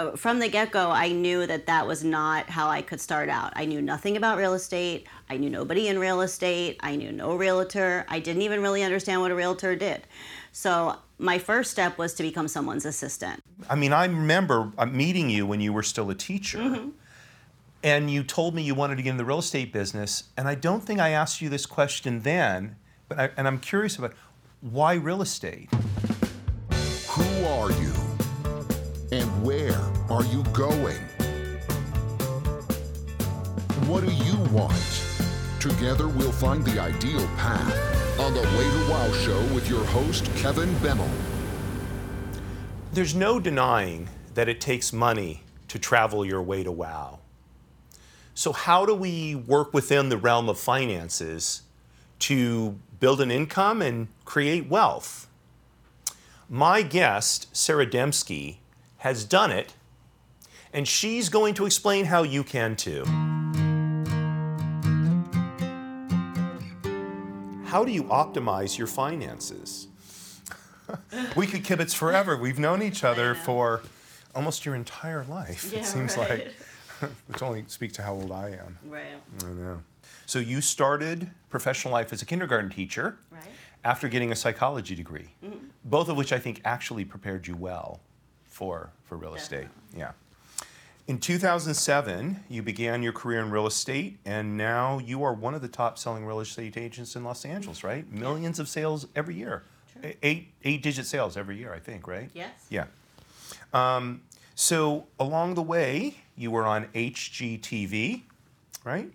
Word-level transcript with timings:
uh, 0.00 0.16
from 0.16 0.38
the 0.38 0.48
get 0.48 0.70
go, 0.70 0.90
I 0.90 1.12
knew 1.12 1.46
that 1.46 1.66
that 1.66 1.86
was 1.86 2.02
not 2.02 2.48
how 2.48 2.68
I 2.68 2.80
could 2.80 3.00
start 3.00 3.28
out. 3.28 3.52
I 3.54 3.66
knew 3.66 3.82
nothing 3.82 4.16
about 4.16 4.38
real 4.38 4.54
estate. 4.54 5.06
I 5.28 5.36
knew 5.36 5.50
nobody 5.50 5.88
in 5.88 5.98
real 5.98 6.22
estate. 6.22 6.78
I 6.80 6.96
knew 6.96 7.12
no 7.12 7.34
realtor. 7.34 8.06
I 8.08 8.18
didn't 8.18 8.42
even 8.42 8.62
really 8.62 8.82
understand 8.82 9.20
what 9.20 9.30
a 9.30 9.34
realtor 9.34 9.76
did. 9.76 10.06
So 10.52 10.96
my 11.18 11.38
first 11.38 11.70
step 11.70 11.98
was 11.98 12.14
to 12.14 12.22
become 12.22 12.48
someone's 12.48 12.86
assistant. 12.86 13.42
I 13.68 13.74
mean, 13.74 13.92
I 13.92 14.06
remember 14.06 14.72
uh, 14.78 14.86
meeting 14.86 15.28
you 15.28 15.46
when 15.46 15.60
you 15.60 15.72
were 15.72 15.82
still 15.82 16.08
a 16.10 16.14
teacher. 16.14 16.58
Mm-hmm. 16.58 16.88
And 17.82 18.10
you 18.10 18.22
told 18.22 18.54
me 18.54 18.62
you 18.62 18.74
wanted 18.74 18.96
to 18.96 19.02
get 19.02 19.10
in 19.10 19.16
the 19.16 19.24
real 19.24 19.38
estate 19.38 19.72
business. 19.72 20.24
And 20.36 20.48
I 20.48 20.54
don't 20.54 20.82
think 20.82 21.00
I 21.00 21.10
asked 21.10 21.40
you 21.40 21.48
this 21.48 21.66
question 21.66 22.20
then, 22.20 22.76
but 23.08 23.18
I, 23.18 23.30
and 23.36 23.46
I'm 23.46 23.58
curious 23.58 23.96
about 23.96 24.12
why 24.60 24.94
real 24.94 25.22
estate? 25.22 25.68
Who 27.08 27.46
are 27.46 27.72
you? 27.72 27.92
And 29.12 29.42
where 29.42 29.89
are 30.10 30.24
you 30.24 30.42
going? 30.52 30.98
What 33.86 34.04
do 34.04 34.12
you 34.12 34.36
want? 34.52 34.74
Together 35.60 36.08
we'll 36.08 36.32
find 36.32 36.64
the 36.64 36.80
ideal 36.80 37.24
path 37.36 38.18
on 38.18 38.34
the 38.34 38.40
Way 38.40 38.64
to 38.64 38.90
Wow 38.90 39.12
show 39.12 39.40
with 39.54 39.70
your 39.70 39.84
host, 39.84 40.24
Kevin 40.34 40.68
Bemmel. 40.76 41.08
There's 42.92 43.14
no 43.14 43.38
denying 43.38 44.08
that 44.34 44.48
it 44.48 44.60
takes 44.60 44.92
money 44.92 45.44
to 45.68 45.78
travel 45.78 46.24
your 46.24 46.42
way 46.42 46.64
to 46.64 46.72
wow. 46.72 47.20
So, 48.34 48.52
how 48.52 48.84
do 48.84 48.94
we 48.94 49.36
work 49.36 49.72
within 49.72 50.08
the 50.08 50.16
realm 50.16 50.48
of 50.48 50.58
finances 50.58 51.62
to 52.20 52.80
build 52.98 53.20
an 53.20 53.30
income 53.30 53.80
and 53.80 54.08
create 54.24 54.68
wealth? 54.68 55.28
My 56.48 56.82
guest, 56.82 57.46
Sara 57.56 57.86
Demsky, 57.86 58.56
has 58.98 59.24
done 59.24 59.52
it, 59.52 59.74
and 60.72 60.86
she's 60.86 61.28
going 61.28 61.54
to 61.54 61.66
explain 61.66 62.04
how 62.04 62.22
you 62.22 62.44
can 62.44 62.76
too. 62.76 63.04
How 67.64 67.84
do 67.84 67.92
you 67.92 68.04
optimize 68.04 68.76
your 68.76 68.88
finances? 68.88 69.86
we 71.36 71.46
could 71.46 71.62
kibitz 71.62 71.94
forever. 71.94 72.36
We've 72.36 72.58
known 72.58 72.82
each 72.82 73.04
other 73.04 73.34
for 73.34 73.82
almost 74.34 74.66
your 74.66 74.74
entire 74.74 75.24
life. 75.24 75.70
Yeah, 75.72 75.80
it 75.80 75.86
seems 75.86 76.16
right. 76.16 76.46
like, 77.00 77.10
which 77.28 77.42
only 77.42 77.64
speak 77.68 77.92
to 77.92 78.02
how 78.02 78.14
old 78.14 78.32
I 78.32 78.50
am. 78.50 78.78
Right. 78.84 79.04
I 79.44 79.48
know. 79.50 79.82
So 80.26 80.40
you 80.40 80.60
started 80.60 81.30
professional 81.48 81.92
life 81.92 82.12
as 82.12 82.22
a 82.22 82.26
kindergarten 82.26 82.70
teacher 82.70 83.18
Right. 83.30 83.42
after 83.84 84.08
getting 84.08 84.32
a 84.32 84.36
psychology 84.36 84.96
degree, 84.96 85.28
both 85.84 86.08
of 86.08 86.16
which 86.16 86.32
I 86.32 86.38
think 86.38 86.60
actually 86.64 87.04
prepared 87.04 87.46
you 87.46 87.54
well 87.54 88.00
for, 88.44 88.90
for 89.04 89.16
real 89.16 89.34
estate. 89.34 89.68
Yeah. 89.96 90.12
In 91.10 91.18
2007, 91.18 92.44
you 92.48 92.62
began 92.62 93.02
your 93.02 93.12
career 93.12 93.40
in 93.40 93.50
real 93.50 93.66
estate, 93.66 94.20
and 94.24 94.56
now 94.56 95.00
you 95.00 95.24
are 95.24 95.32
one 95.32 95.54
of 95.54 95.60
the 95.60 95.66
top 95.66 95.98
selling 95.98 96.24
real 96.24 96.38
estate 96.38 96.76
agents 96.76 97.16
in 97.16 97.24
Los 97.24 97.44
Angeles, 97.44 97.82
right? 97.82 98.08
Millions 98.12 98.60
of 98.60 98.68
sales 98.68 99.08
every 99.16 99.34
year. 99.34 99.64
True. 99.90 100.12
Eight, 100.22 100.52
eight 100.62 100.84
digit 100.84 101.06
sales 101.06 101.36
every 101.36 101.56
year, 101.56 101.74
I 101.74 101.80
think, 101.80 102.06
right? 102.06 102.30
Yes. 102.32 102.52
Yeah. 102.68 102.84
Um, 103.74 104.22
so 104.54 105.08
along 105.18 105.54
the 105.54 105.62
way, 105.62 106.18
you 106.36 106.52
were 106.52 106.64
on 106.64 106.84
HGTV, 106.94 108.22
right? 108.84 109.10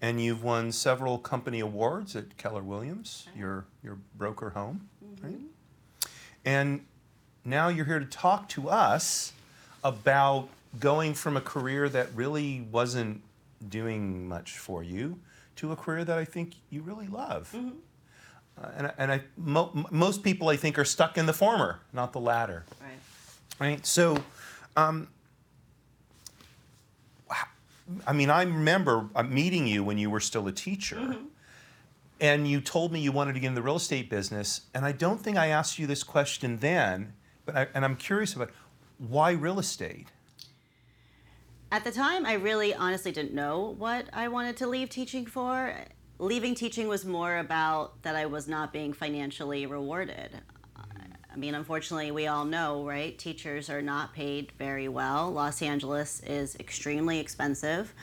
And 0.00 0.22
you've 0.22 0.44
won 0.44 0.70
several 0.70 1.18
company 1.18 1.58
awards 1.58 2.14
at 2.14 2.36
Keller 2.36 2.62
Williams, 2.62 3.26
your 3.36 3.64
your 3.82 3.98
broker 4.16 4.50
home, 4.50 4.88
right? 5.20 5.40
And 6.44 6.86
now 7.44 7.66
you're 7.66 7.86
here 7.86 7.98
to 7.98 8.06
talk 8.06 8.48
to 8.50 8.68
us 8.68 9.32
about 9.82 10.48
going 10.78 11.14
from 11.14 11.36
a 11.36 11.40
career 11.40 11.88
that 11.88 12.08
really 12.14 12.60
wasn't 12.70 13.22
doing 13.68 14.28
much 14.28 14.58
for 14.58 14.82
you 14.82 15.18
to 15.56 15.72
a 15.72 15.76
career 15.76 16.04
that 16.04 16.16
I 16.18 16.24
think 16.24 16.54
you 16.70 16.82
really 16.82 17.08
love. 17.08 17.54
Uh, 18.60 18.68
and 18.76 18.92
and 18.98 19.12
I, 19.12 19.22
mo- 19.36 19.86
most 19.90 20.22
people 20.22 20.48
I 20.48 20.56
think 20.56 20.78
are 20.78 20.84
stuck 20.84 21.18
in 21.18 21.26
the 21.26 21.32
former, 21.32 21.80
not 21.92 22.12
the 22.12 22.20
latter 22.20 22.64
Right. 22.80 23.68
right? 23.68 23.86
So, 23.86 24.18
um, 24.76 25.08
I 28.06 28.12
mean, 28.12 28.30
I 28.30 28.42
remember 28.42 29.08
uh, 29.16 29.22
meeting 29.24 29.66
you 29.66 29.82
when 29.82 29.98
you 29.98 30.10
were 30.10 30.20
still 30.20 30.46
a 30.46 30.52
teacher, 30.52 31.16
and 32.20 32.46
you 32.46 32.60
told 32.60 32.92
me 32.92 33.00
you 33.00 33.10
wanted 33.10 33.32
to 33.34 33.40
get 33.40 33.48
in 33.48 33.54
the 33.54 33.62
real 33.62 33.76
estate 33.76 34.08
business, 34.08 34.62
and 34.74 34.84
I 34.84 34.92
don't 34.92 35.20
think 35.20 35.36
I 35.36 35.48
asked 35.48 35.78
you 35.78 35.86
this 35.88 36.04
question 36.04 36.58
then, 36.58 37.14
but 37.44 37.56
I, 37.56 37.66
and 37.74 37.84
I'm 37.84 37.96
curious 37.96 38.34
about 38.34 38.50
why 38.98 39.32
real 39.32 39.58
estate. 39.58 40.08
At 41.72 41.84
the 41.84 41.92
time, 41.92 42.26
I 42.26 42.32
really 42.32 42.74
honestly 42.74 43.12
didn't 43.12 43.32
know 43.32 43.76
what 43.78 44.06
I 44.12 44.26
wanted 44.26 44.56
to 44.56 44.66
leave 44.66 44.88
teaching 44.88 45.24
for. 45.24 45.72
Leaving 46.18 46.56
teaching 46.56 46.88
was 46.88 47.04
more 47.04 47.38
about 47.38 48.02
that 48.02 48.16
I 48.16 48.26
was 48.26 48.48
not 48.48 48.72
being 48.72 48.92
financially 48.92 49.66
rewarded. 49.66 50.30
I 51.32 51.36
mean, 51.36 51.54
unfortunately, 51.54 52.10
we 52.10 52.26
all 52.26 52.44
know, 52.44 52.84
right? 52.84 53.16
Teachers 53.16 53.70
are 53.70 53.80
not 53.80 54.12
paid 54.12 54.50
very 54.58 54.88
well. 54.88 55.30
Los 55.30 55.62
Angeles 55.62 56.20
is 56.26 56.56
extremely 56.56 57.20
expensive 57.20 57.94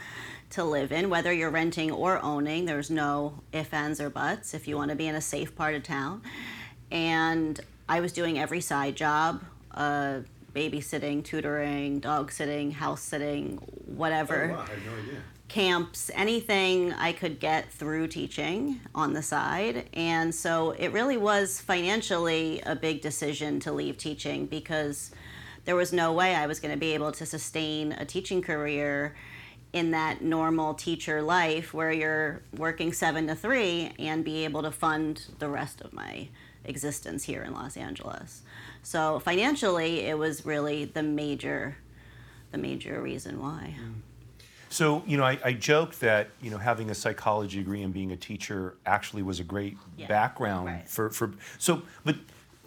to 0.51 0.63
live 0.63 0.93
in, 0.93 1.09
whether 1.09 1.33
you're 1.33 1.49
renting 1.49 1.91
or 1.91 2.23
owning. 2.23 2.63
There's 2.63 2.89
no 2.89 3.43
ifs, 3.51 3.73
ands, 3.73 3.99
or 3.99 4.09
buts 4.09 4.53
if 4.53 4.65
you 4.65 4.77
want 4.77 4.91
to 4.91 4.95
be 4.95 5.07
in 5.07 5.15
a 5.15 5.21
safe 5.21 5.53
part 5.57 5.75
of 5.75 5.83
town. 5.83 6.21
And 6.89 7.59
I 7.89 7.99
was 7.99 8.13
doing 8.13 8.39
every 8.39 8.61
side 8.61 8.95
job 8.95 9.43
uh, 9.71 10.19
babysitting, 10.57 11.23
tutoring, 11.23 11.99
dog 11.99 12.31
sitting, 12.31 12.71
house 12.71 13.01
sitting, 13.01 13.57
whatever 13.85 14.55
oh, 14.55 14.59
I 14.59 14.65
had 14.65 14.85
no 14.85 14.93
idea. 14.93 15.21
camps, 15.47 16.09
anything 16.15 16.93
I 16.93 17.13
could 17.13 17.39
get 17.39 17.71
through 17.71 18.07
teaching 18.07 18.81
on 18.95 19.13
the 19.13 19.21
side. 19.21 19.87
And 19.93 20.33
so 20.33 20.71
it 20.71 20.91
really 20.91 21.17
was 21.17 21.61
financially 21.61 22.61
a 22.65 22.75
big 22.75 23.01
decision 23.01 23.59
to 23.61 23.71
leave 23.71 23.97
teaching 23.97 24.47
because 24.47 25.11
there 25.65 25.75
was 25.75 25.93
no 25.93 26.11
way 26.11 26.33
I 26.33 26.47
was 26.47 26.59
going 26.59 26.73
to 26.73 26.79
be 26.79 26.93
able 26.95 27.11
to 27.11 27.25
sustain 27.25 27.91
a 27.91 28.05
teaching 28.05 28.41
career 28.41 29.15
in 29.73 29.91
that 29.91 30.23
normal 30.23 30.73
teacher 30.73 31.21
life 31.21 31.71
where 31.71 31.91
you're 31.91 32.41
working 32.55 32.93
seven 32.93 33.27
to 33.27 33.35
three 33.35 33.91
and 33.99 34.25
be 34.25 34.43
able 34.43 34.63
to 34.63 34.71
fund 34.71 35.27
the 35.37 35.49
rest 35.49 35.81
of 35.81 35.93
my 35.93 36.29
existence 36.65 37.25
here 37.25 37.43
in 37.43 37.53
Los 37.53 37.77
Angeles. 37.77 38.41
So 38.87 39.19
financially, 39.19 40.05
it 40.05 40.17
was 40.17 40.45
really 40.45 40.85
the 40.85 41.03
major, 41.03 41.75
the 42.53 42.57
major 42.57 43.01
reason 43.01 43.41
why. 43.41 43.75
Mm. 43.77 43.95
So, 44.69 45.03
you 45.05 45.17
know, 45.17 45.25
I, 45.25 45.37
I 45.43 45.51
joke 45.51 45.95
that, 45.95 46.29
you 46.41 46.49
know, 46.49 46.57
having 46.57 46.89
a 46.89 46.95
psychology 46.95 47.57
degree 47.57 47.81
and 47.81 47.93
being 47.93 48.13
a 48.13 48.15
teacher 48.15 48.75
actually 48.85 49.23
was 49.23 49.41
a 49.41 49.43
great 49.43 49.75
Yeah, 49.97 50.07
background 50.07 50.67
right. 50.67 50.87
for, 50.87 51.09
for, 51.09 51.33
so, 51.57 51.81
but 52.05 52.15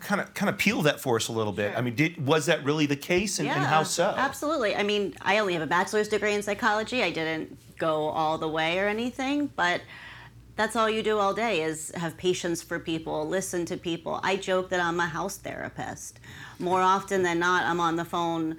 kind 0.00 0.20
of, 0.20 0.34
kind 0.34 0.50
of 0.50 0.58
peel 0.58 0.82
that 0.82 1.00
for 1.00 1.16
us 1.16 1.28
a 1.28 1.32
little 1.32 1.54
bit. 1.54 1.70
Sure. 1.70 1.78
I 1.78 1.80
mean, 1.80 1.94
did, 1.94 2.26
was 2.26 2.44
that 2.46 2.66
really 2.66 2.84
the 2.84 2.96
case 2.96 3.38
and, 3.38 3.48
and 3.48 3.64
how 3.64 3.82
so? 3.82 4.12
Absolutely. 4.14 4.76
I 4.76 4.82
mean, 4.82 5.14
I 5.22 5.38
only 5.38 5.54
have 5.54 5.62
a 5.62 5.66
bachelor's 5.66 6.08
degree 6.08 6.34
in 6.34 6.42
psychology. 6.42 7.02
I 7.02 7.12
didn't 7.12 7.56
go 7.78 8.08
all 8.08 8.36
the 8.36 8.48
way 8.48 8.78
or 8.78 8.88
anything, 8.88 9.46
but 9.56 9.80
that's 10.56 10.76
all 10.76 10.90
you 10.90 11.02
do 11.02 11.18
all 11.18 11.34
day 11.34 11.62
is 11.62 11.92
have 11.94 12.16
patience 12.16 12.62
for 12.62 12.78
people, 12.78 13.26
listen 13.26 13.64
to 13.66 13.76
people. 13.76 14.20
I 14.22 14.36
joke 14.36 14.68
that 14.70 14.80
I'm 14.80 15.00
a 15.00 15.06
house 15.06 15.36
therapist. 15.36 16.20
More 16.58 16.80
often 16.80 17.22
than 17.22 17.38
not, 17.38 17.64
I'm 17.64 17.80
on 17.80 17.96
the 17.96 18.04
phone 18.04 18.56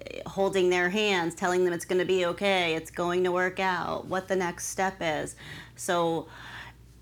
eh, 0.00 0.20
holding 0.26 0.70
their 0.70 0.90
hands, 0.90 1.34
telling 1.34 1.64
them 1.64 1.74
it's 1.74 1.84
going 1.84 1.98
to 1.98 2.04
be 2.04 2.26
okay, 2.26 2.74
it's 2.74 2.90
going 2.90 3.24
to 3.24 3.32
work 3.32 3.58
out, 3.58 4.06
what 4.06 4.28
the 4.28 4.36
next 4.36 4.66
step 4.66 4.96
is. 5.00 5.36
So 5.76 6.28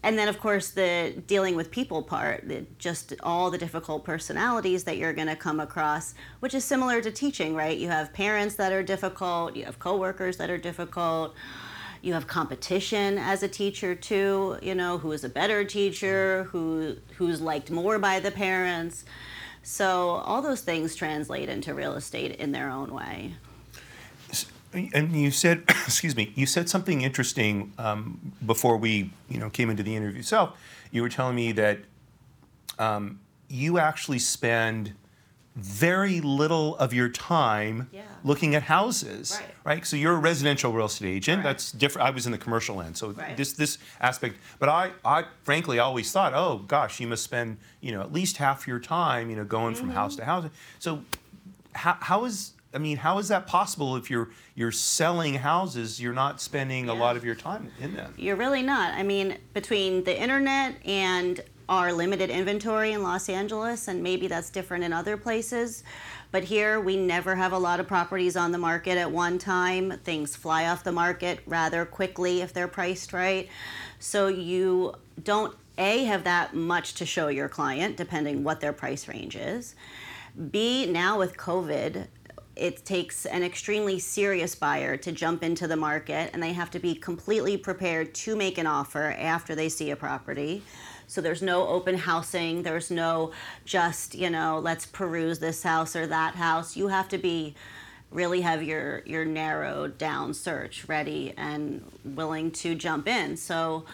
and 0.03 0.19
then 0.19 0.29
of 0.29 0.39
course 0.39 0.71
the 0.71 1.15
dealing 1.27 1.57
with 1.57 1.71
people 1.71 2.03
part 2.03 2.47
the, 2.49 2.65
just 2.79 3.15
all 3.23 3.51
the 3.51 3.59
difficult 3.59 4.05
personalities 4.05 4.85
that 4.85 4.97
you're 4.97 5.13
going 5.13 5.29
to 5.29 5.37
come 5.37 5.61
across 5.61 6.15
which 6.41 6.55
is 6.55 6.65
similar 6.65 7.01
to 7.01 7.11
teaching 7.11 7.55
right 7.55 7.79
you 7.79 7.89
have 7.89 8.13
parents 8.13 8.55
that 8.55 8.73
are 8.73 8.83
difficult 8.83 9.57
you 9.57 9.65
have 9.65 9.79
coworkers 9.79 10.37
that 10.37 10.51
are 10.51 10.59
difficult 10.59 11.35
you 12.03 12.13
have 12.15 12.27
competition 12.27 13.19
as 13.19 13.43
a 13.43 13.49
teacher 13.49 13.95
too 13.95 14.59
you 14.63 14.75
know 14.75 14.99
who 14.99 15.13
is 15.13 15.25
a 15.25 15.29
better 15.29 15.65
teacher 15.65 16.45
who 16.51 16.97
who's 17.17 17.41
liked 17.41 17.71
more 17.71 17.99
by 17.99 18.21
the 18.21 18.31
parents. 18.31 19.05
So 19.63 20.11
all 20.25 20.41
those 20.41 20.63
things 20.63 20.97
translate 20.97 21.49
into 21.49 21.75
real 21.75 21.95
estate 21.95 22.37
in 22.37 22.53
their 22.53 22.71
own 22.71 22.93
way. 22.93 23.35
And 24.73 25.13
you 25.13 25.31
said, 25.31 25.65
excuse 25.69 26.17
me, 26.17 26.33
you 26.35 26.47
said 26.47 26.69
something 26.69 27.03
interesting 27.03 27.73
um, 27.79 28.33
before 28.45 28.77
we, 28.77 29.11
you 29.29 29.39
know, 29.39 29.51
came 29.51 29.71
into 29.71 29.83
the 29.83 29.95
interview 29.95 30.21
itself. 30.21 30.59
You 30.91 31.03
were 31.03 31.09
telling 31.09 31.37
me 31.37 31.53
that 31.53 31.81
um, 32.79 33.21
you 33.49 33.79
actually 33.79 34.19
spend 34.19 34.95
very 35.59 36.21
little 36.21 36.77
of 36.77 36.95
your 36.95 37.09
time 37.09 37.89
Yeah. 37.93 38.03
looking 38.25 38.55
at 38.55 38.63
houses, 38.65 39.41
Right. 39.65 39.85
So 39.85 39.97
you're 39.97 40.15
a 40.15 40.19
residential 40.19 40.73
real 40.73 40.87
estate 40.87 41.09
agent. 41.09 41.39
Right. 41.39 41.51
That's 41.51 41.73
different. 41.73 42.07
I 42.09 42.11
was 42.11 42.25
in 42.27 42.33
the 42.33 42.39
commercial 42.39 42.81
end, 42.81 42.97
so 42.97 43.11
Right. 43.11 43.37
this 43.37 43.53
this 43.53 43.77
aspect. 44.01 44.37
But 44.59 44.69
I, 44.69 44.93
I 45.05 45.25
frankly 45.43 45.79
always 45.79 46.11
thought, 46.13 46.33
oh 46.35 46.59
gosh, 46.67 47.01
you 47.01 47.07
must 47.09 47.25
spend, 47.25 47.59
you 47.81 47.93
know, 47.93 48.01
at 48.01 48.13
least 48.13 48.37
half 48.39 48.67
your 48.69 48.79
time, 48.79 49.31
you 49.31 49.37
know, 49.37 49.45
going 49.45 49.75
from 49.75 49.91
house 49.91 50.13
Mm-hmm. 50.13 50.21
to 50.21 50.25
house. 50.27 50.45
So 50.79 51.03
how, 51.75 51.97
how 52.01 52.25
is 52.25 52.53
I 52.75 52.77
mean, 52.79 52.99
how 52.99 53.19
is 53.19 53.29
that 53.29 53.47
possible 53.47 53.97
if 53.97 54.11
you're 54.11 54.29
you're 54.55 54.73
selling 54.73 55.35
houses? 55.37 56.01
You're 56.01 56.13
not 56.13 56.41
spending 56.41 56.89
a 56.89 56.95
lot 56.95 57.17
of 57.17 57.25
your 57.25 57.35
time 57.35 57.71
in 57.81 57.95
them. 57.95 58.15
You're 58.17 58.37
really 58.37 58.63
not. 58.63 58.93
I 58.95 59.03
mean, 59.03 59.39
between 59.55 60.05
the 60.05 60.19
internet 60.21 60.77
and 60.87 61.41
our 61.69 61.93
limited 61.93 62.31
inventory 62.31 62.93
in 62.93 63.03
Los 63.03 63.29
Angeles, 63.29 63.89
and 63.89 64.03
maybe 64.03 64.27
that's 64.27 64.51
different 64.51 64.85
in 64.85 64.93
other 64.93 65.17
places, 65.17 65.85
but 66.31 66.45
here 66.45 66.81
we 66.81 66.97
never 66.97 67.35
have 67.35 67.53
a 67.53 67.59
lot 67.59 67.81
of 67.81 67.87
properties 67.87 68.37
on 68.37 68.53
the 68.53 68.59
market 68.59 68.97
at 68.99 69.11
one 69.11 69.39
time. 69.39 69.99
Things 70.05 70.35
fly 70.35 70.67
off 70.67 70.85
the 70.85 70.93
market 70.93 71.41
rather 71.47 71.85
quickly 71.85 72.41
if 72.41 72.53
they're 72.53 72.69
priced 72.69 73.13
right. 73.13 73.49
So 73.99 74.29
you 74.29 74.95
don't 75.23 75.55
A, 75.77 76.05
have 76.05 76.25
that 76.25 76.55
much 76.55 76.95
to 76.95 77.07
show 77.07 77.29
your 77.29 77.49
client, 77.49 77.97
depending 77.97 78.45
what 78.45 78.61
their 78.61 78.73
price 78.73 79.09
range 79.09 79.37
is. 79.37 79.75
B, 80.51 80.87
now 80.87 81.19
with 81.19 81.37
COVID, 81.37 82.07
it 82.57 82.85
takes 82.85 83.25
an 83.25 83.43
extremely 83.43 83.99
serious 83.99 84.55
buyer 84.55 84.97
to 84.97 85.13
jump 85.13 85.43
into 85.45 85.67
the 85.69 85.77
market 85.77 86.31
and 86.33 86.43
they 86.43 86.53
have 86.53 86.71
to 86.73 86.79
be 86.79 86.95
completely 86.95 87.57
prepared 87.57 88.15
to 88.15 88.37
make 88.37 88.59
an 88.59 88.67
offer 88.67 89.15
after 89.17 89.55
they 89.55 89.69
see 89.69 89.91
a 89.91 89.97
property. 89.97 90.63
So 91.09 91.21
there's 91.21 91.43
no 91.43 91.67
open 91.67 91.97
housing, 91.97 92.63
there's 92.63 92.91
no 92.91 93.33
just, 93.65 94.15
you 94.15 94.31
know, 94.31 94.61
let's 94.63 94.87
peruse 94.87 95.41
this 95.41 95.65
house 95.65 95.97
or 95.97 96.07
that 96.07 96.37
house. 96.37 96.77
You 96.77 96.89
have 96.89 97.09
to 97.09 97.19
be 97.19 97.57
really 98.11 98.41
have 98.43 98.63
your 98.63 99.03
your 99.05 99.25
narrowed 99.25 99.99
down 99.99 100.33
search 100.35 100.89
ready 100.89 101.35
and 101.37 101.85
willing 102.05 102.51
to 102.51 102.75
jump 102.75 103.09
in. 103.09 103.37
So 103.37 103.85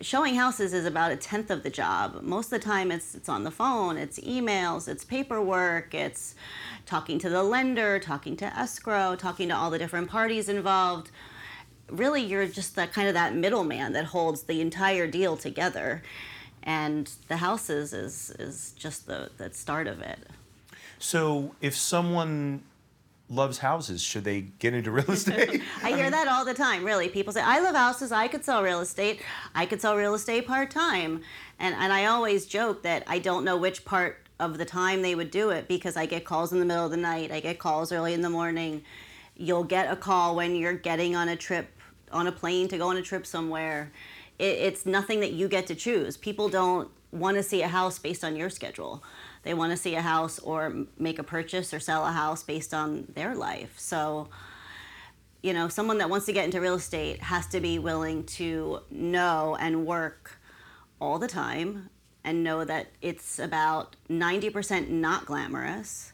showing 0.00 0.34
houses 0.36 0.72
is 0.72 0.86
about 0.86 1.10
a 1.10 1.16
tenth 1.16 1.50
of 1.50 1.62
the 1.62 1.70
job. 1.70 2.22
Most 2.22 2.46
of 2.46 2.60
the 2.60 2.64
time, 2.64 2.90
it's 2.90 3.14
it's 3.14 3.28
on 3.28 3.44
the 3.44 3.50
phone, 3.50 3.96
it's 3.96 4.18
emails, 4.20 4.88
it's 4.88 5.04
paperwork, 5.04 5.94
it's 5.94 6.34
talking 6.86 7.18
to 7.20 7.28
the 7.28 7.42
lender, 7.42 7.98
talking 7.98 8.36
to 8.36 8.46
escrow, 8.46 9.16
talking 9.16 9.48
to 9.48 9.56
all 9.56 9.70
the 9.70 9.78
different 9.78 10.08
parties 10.08 10.48
involved. 10.48 11.10
Really, 11.88 12.22
you're 12.22 12.46
just 12.46 12.76
that 12.76 12.92
kind 12.92 13.08
of 13.08 13.14
that 13.14 13.34
middleman 13.34 13.92
that 13.94 14.06
holds 14.06 14.42
the 14.42 14.60
entire 14.60 15.06
deal 15.06 15.36
together, 15.36 16.02
and 16.62 17.10
the 17.28 17.36
houses 17.36 17.92
is 17.92 18.30
is 18.38 18.72
just 18.76 19.06
the 19.06 19.30
the 19.38 19.52
start 19.52 19.86
of 19.86 20.00
it. 20.00 20.18
So 20.98 21.54
if 21.60 21.76
someone 21.76 22.62
loves 23.30 23.58
houses, 23.58 24.00
should 24.02 24.24
they 24.24 24.40
get 24.40 24.74
into 24.74 24.90
real 24.90 25.10
estate? 25.10 25.62
I 25.82 25.92
hear 25.92 26.10
that 26.10 26.28
all 26.28 26.44
the 26.44 26.54
time, 26.54 26.84
really. 26.84 27.08
People 27.08 27.32
say, 27.32 27.42
I 27.42 27.60
love 27.60 27.74
houses, 27.74 28.12
I 28.12 28.28
could 28.28 28.44
sell 28.44 28.62
real 28.62 28.80
estate, 28.80 29.20
I 29.54 29.66
could 29.66 29.80
sell 29.80 29.96
real 29.96 30.14
estate 30.14 30.46
part 30.46 30.70
time. 30.70 31.22
And, 31.58 31.74
and 31.74 31.92
I 31.92 32.06
always 32.06 32.46
joke 32.46 32.82
that 32.82 33.04
I 33.06 33.18
don't 33.18 33.44
know 33.44 33.56
which 33.56 33.84
part 33.84 34.26
of 34.40 34.58
the 34.58 34.64
time 34.64 35.02
they 35.02 35.14
would 35.14 35.30
do 35.30 35.50
it 35.50 35.68
because 35.68 35.96
I 35.96 36.06
get 36.06 36.24
calls 36.24 36.52
in 36.52 36.60
the 36.60 36.64
middle 36.64 36.84
of 36.84 36.90
the 36.90 36.96
night, 36.96 37.32
I 37.32 37.40
get 37.40 37.58
calls 37.58 37.92
early 37.92 38.14
in 38.14 38.22
the 38.22 38.30
morning. 38.30 38.82
You'll 39.36 39.64
get 39.64 39.90
a 39.90 39.96
call 39.96 40.36
when 40.36 40.54
you're 40.54 40.74
getting 40.74 41.14
on 41.14 41.28
a 41.28 41.36
trip, 41.36 41.68
on 42.10 42.26
a 42.26 42.32
plane 42.32 42.68
to 42.68 42.78
go 42.78 42.88
on 42.88 42.96
a 42.96 43.02
trip 43.02 43.26
somewhere. 43.26 43.92
It, 44.38 44.58
it's 44.58 44.86
nothing 44.86 45.20
that 45.20 45.32
you 45.32 45.48
get 45.48 45.66
to 45.68 45.74
choose. 45.74 46.16
People 46.16 46.48
don't 46.48 46.90
want 47.10 47.36
to 47.36 47.42
see 47.42 47.62
a 47.62 47.68
house 47.68 47.98
based 47.98 48.24
on 48.24 48.36
your 48.36 48.50
schedule. 48.50 49.02
They 49.42 49.54
want 49.54 49.72
to 49.72 49.76
see 49.76 49.94
a 49.94 50.02
house 50.02 50.38
or 50.38 50.86
make 50.98 51.18
a 51.18 51.22
purchase 51.22 51.72
or 51.72 51.80
sell 51.80 52.04
a 52.04 52.12
house 52.12 52.42
based 52.42 52.74
on 52.74 53.06
their 53.14 53.34
life. 53.34 53.78
So, 53.78 54.28
you 55.42 55.52
know, 55.52 55.68
someone 55.68 55.98
that 55.98 56.10
wants 56.10 56.26
to 56.26 56.32
get 56.32 56.44
into 56.44 56.60
real 56.60 56.74
estate 56.74 57.20
has 57.22 57.46
to 57.48 57.60
be 57.60 57.78
willing 57.78 58.24
to 58.24 58.80
know 58.90 59.56
and 59.58 59.86
work 59.86 60.38
all 61.00 61.18
the 61.18 61.28
time 61.28 61.90
and 62.24 62.44
know 62.44 62.64
that 62.64 62.88
it's 63.00 63.38
about 63.38 63.96
90% 64.10 64.88
not 64.88 65.24
glamorous. 65.24 66.12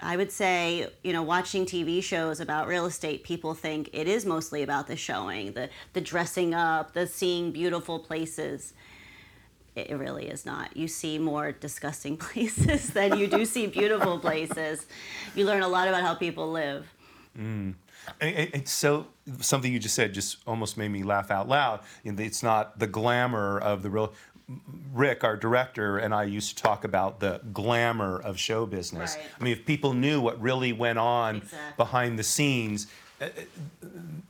I 0.00 0.16
would 0.16 0.32
say, 0.32 0.88
you 1.02 1.12
know, 1.12 1.22
watching 1.22 1.64
TV 1.66 2.02
shows 2.02 2.40
about 2.40 2.66
real 2.66 2.84
estate, 2.86 3.22
people 3.24 3.54
think 3.54 3.90
it 3.92 4.08
is 4.08 4.26
mostly 4.26 4.62
about 4.62 4.86
the 4.86 4.96
showing, 4.96 5.52
the, 5.52 5.70
the 5.92 6.00
dressing 6.00 6.52
up, 6.54 6.92
the 6.92 7.06
seeing 7.06 7.52
beautiful 7.52 7.98
places. 8.00 8.74
It 9.76 9.90
really 9.96 10.26
is 10.28 10.44
not. 10.46 10.76
You 10.76 10.88
see 10.88 11.18
more 11.18 11.52
disgusting 11.52 12.16
places 12.28 12.90
than 12.90 13.18
you 13.18 13.26
do 13.26 13.44
see 13.44 13.66
beautiful 13.66 14.18
places. 14.18 14.86
You 15.34 15.46
learn 15.46 15.62
a 15.62 15.68
lot 15.68 15.88
about 15.88 16.02
how 16.02 16.14
people 16.14 16.50
live. 16.50 16.92
Mm. 17.38 17.74
It- 18.20 18.50
It's 18.54 18.72
so 18.72 19.06
something 19.40 19.72
you 19.72 19.78
just 19.78 19.94
said 19.94 20.12
just 20.12 20.36
almost 20.46 20.76
made 20.76 20.88
me 20.90 21.02
laugh 21.02 21.30
out 21.30 21.48
loud. 21.48 21.80
It's 22.04 22.42
not 22.42 22.78
the 22.78 22.86
glamour 22.86 23.58
of 23.58 23.82
the 23.82 23.90
real. 23.90 24.12
Rick, 24.92 25.24
our 25.24 25.36
director, 25.36 25.98
and 25.98 26.14
I 26.14 26.24
used 26.24 26.56
to 26.56 26.62
talk 26.62 26.84
about 26.84 27.18
the 27.20 27.40
glamour 27.52 28.20
of 28.20 28.38
show 28.38 28.66
business. 28.66 29.16
Right. 29.16 29.26
I 29.40 29.42
mean, 29.44 29.52
if 29.54 29.64
people 29.64 29.94
knew 29.94 30.20
what 30.20 30.40
really 30.40 30.72
went 30.72 30.98
on 30.98 31.36
Exactly. 31.36 31.58
behind 31.76 32.18
the 32.18 32.22
scenes, 32.22 32.86
uh, 33.20 33.28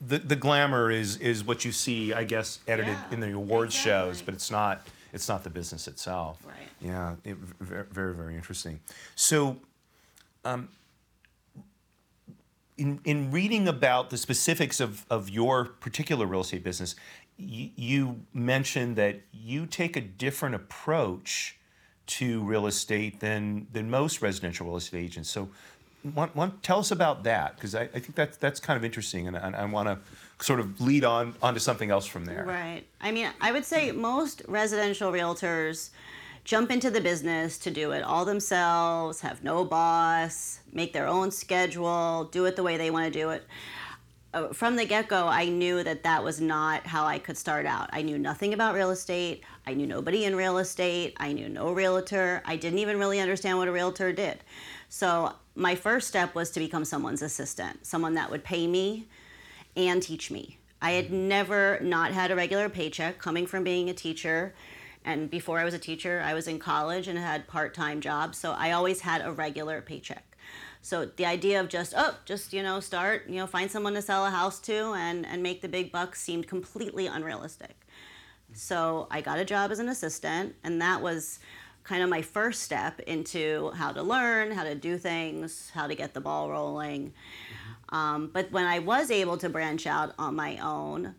the 0.07 0.19
the 0.19 0.37
glamour 0.37 0.91
is 0.91 1.17
is 1.17 1.43
what 1.45 1.65
you 1.65 1.73
see, 1.73 2.13
I 2.13 2.25
guess, 2.25 2.61
edited 2.69 2.95
Yeah, 2.95 3.15
in 3.15 3.21
the 3.21 3.33
awards 3.33 3.75
shows, 3.75 4.23
but 4.23 4.35
it's 4.35 4.51
not 4.51 4.87
it's 5.13 5.29
not 5.29 5.43
the 5.43 5.51
business 5.51 5.89
itself. 5.89 6.39
Right. 6.47 6.69
Yeah, 6.81 7.17
it, 7.25 7.37
very 7.61 7.87
very 7.91 8.15
very 8.15 8.35
interesting. 8.37 8.81
So 9.17 9.57
in, 12.77 13.01
in 13.05 13.31
reading 13.31 13.69
about 13.69 14.11
the 14.11 14.17
specifics 14.17 14.81
of, 14.81 15.07
of 15.09 15.31
your 15.31 15.65
particular 15.65 16.27
real 16.27 16.41
estate 16.41 16.65
business, 16.65 16.97
you, 17.37 17.71
you 17.77 18.21
mentioned 18.33 18.97
that 18.97 19.21
you 19.33 19.67
take 19.67 19.97
a 19.97 20.01
different 20.01 20.55
approach 20.55 21.57
to 22.07 22.43
real 22.45 22.67
estate 22.67 23.21
than, 23.21 23.67
than 23.73 23.91
most 23.91 24.21
residential 24.21 24.67
real 24.67 24.77
estate 24.77 24.99
agents. 24.99 25.31
So, 25.31 25.49
want, 26.15 26.37
want, 26.37 26.63
tell 26.63 26.81
us 26.81 26.91
about 26.91 27.25
that 27.25 27.55
because 27.55 27.75
I, 27.75 27.83
I 27.83 27.87
think 27.87 28.15
that's, 28.15 28.37
that's 28.37 28.61
kind 28.61 28.77
of 28.77 28.85
interesting, 28.85 29.27
and 29.27 29.37
I, 29.37 29.63
I 29.63 29.65
want 29.65 29.89
to 29.89 29.99
sort 30.45 30.61
of 30.61 30.81
lead 30.81 31.05
on 31.05 31.35
onto 31.43 31.61
something 31.61 31.91
else 31.91 32.07
from 32.07 32.27
there. 32.27 32.45
Right. 32.45 32.83
I 33.01 33.11
mean, 33.11 33.31
I 33.41 33.53
would 33.53 33.65
say 33.65 33.91
most 33.93 34.43
residential 34.47 35.11
realtors 35.11 35.91
jump 36.45 36.71
into 36.71 36.91
the 36.91 37.01
business 37.01 37.59
to 37.59 37.71
do 37.71 37.93
it 37.93 38.03
all 38.03 38.25
themselves, 38.25 39.21
have 39.21 39.43
no 39.43 39.65
boss, 39.65 40.61
make 40.73 40.93
their 40.93 41.07
own 41.07 41.31
schedule, 41.31 42.29
do 42.31 42.45
it 42.45 42.57
the 42.57 42.63
way 42.63 42.77
they 42.77 42.91
want 42.91 43.11
to 43.13 43.19
do 43.19 43.31
it. 43.31 43.45
Uh, 44.35 44.49
From 44.49 44.77
the 44.77 44.85
get 44.85 45.09
go, 45.09 45.27
I 45.27 45.49
knew 45.49 45.83
that 45.83 46.03
that 46.03 46.23
was 46.23 46.41
not 46.41 46.87
how 46.87 47.07
I 47.07 47.19
could 47.19 47.39
start 47.39 47.67
out. 47.67 47.89
I 47.93 48.03
knew 48.03 48.19
nothing 48.19 48.53
about 48.53 48.75
real 48.75 48.91
estate. 48.91 49.43
I 49.67 49.75
knew 49.75 49.87
nobody 49.87 50.25
in 50.25 50.37
real 50.37 50.59
estate. 50.59 51.15
I 51.19 51.33
knew 51.33 51.49
no 51.49 51.73
realtor. 51.73 52.43
I 52.45 52.57
didn't 52.57 52.81
even 52.81 52.99
really 52.99 53.21
understand 53.21 53.59
what 53.59 53.69
a 53.69 53.73
realtor 53.73 54.13
did. 54.13 54.41
So, 54.89 55.33
my 55.57 55.77
first 55.77 56.09
step 56.09 56.35
was 56.35 56.51
to 56.51 56.61
become 56.61 56.85
someone's 56.85 57.23
assistant, 57.23 57.87
someone 57.87 58.15
that 58.15 58.29
would 58.31 58.43
pay 58.43 58.67
me 58.67 59.07
and 59.77 60.03
teach 60.03 60.31
me. 60.31 60.59
I 60.83 60.93
had 60.93 61.13
never 61.13 61.79
not 61.81 62.13
had 62.13 62.31
a 62.31 62.37
regular 62.37 62.69
paycheck 62.69 63.19
coming 63.19 63.47
from 63.47 63.63
being 63.63 63.89
a 63.89 63.95
teacher. 63.95 64.53
And 65.05 65.31
before 65.31 65.59
I 65.59 65.65
was 65.65 65.75
a 65.75 65.79
teacher, 65.79 66.23
I 66.25 66.35
was 66.35 66.49
in 66.49 66.59
college 66.59 67.09
and 67.09 67.19
had 67.19 67.47
part 67.47 67.75
time 67.75 68.01
jobs. 68.01 68.39
So 68.39 68.53
I 68.53 68.73
always 68.73 69.01
had 69.01 69.21
a 69.25 69.33
regular 69.33 69.81
paycheck. 69.83 70.37
So 70.81 71.07
the 71.07 71.25
idea 71.27 71.61
of 71.61 71.69
just, 71.69 71.95
oh, 71.97 72.17
just, 72.25 72.53
you 72.53 72.63
know, 72.63 72.81
start, 72.81 73.29
you 73.29 73.37
know, 73.37 73.47
find 73.47 73.71
someone 73.71 73.95
to 73.95 74.03
sell 74.03 74.27
a 74.27 74.31
house 74.31 74.61
to 74.61 74.93
and, 74.93 75.25
and 75.25 75.43
make 75.43 75.63
the 75.63 75.69
big 75.69 75.91
bucks 75.91 76.21
seemed 76.21 76.47
completely 76.47 77.07
unrealistic. 77.07 77.87
So 78.53 79.09
I 79.11 79.21
got 79.21 79.39
a 79.39 79.45
job 79.45 79.71
as 79.71 79.79
an 79.79 79.89
assistant, 79.89 80.55
and 80.63 80.81
that 80.83 81.01
was 81.01 81.39
kind 81.85 82.03
of 82.03 82.09
my 82.09 82.23
first 82.23 82.63
step 82.63 83.01
into 83.01 83.71
how 83.73 83.93
to 83.93 84.03
learn, 84.03 84.53
how 84.53 84.65
to 84.65 84.75
do 84.75 84.97
things, 84.97 85.71
how 85.75 85.87
to 85.87 85.95
get 85.95 86.15
the 86.15 86.21
ball 86.21 86.51
rolling. 86.51 87.13
Um, 87.89 88.31
but 88.33 88.53
when 88.53 88.67
I 88.67 88.79
was 88.79 89.11
able 89.11 89.37
to 89.39 89.49
branch 89.49 89.87
out 89.87 90.15
on 90.19 90.35
my 90.35 90.59
own, 90.59 91.15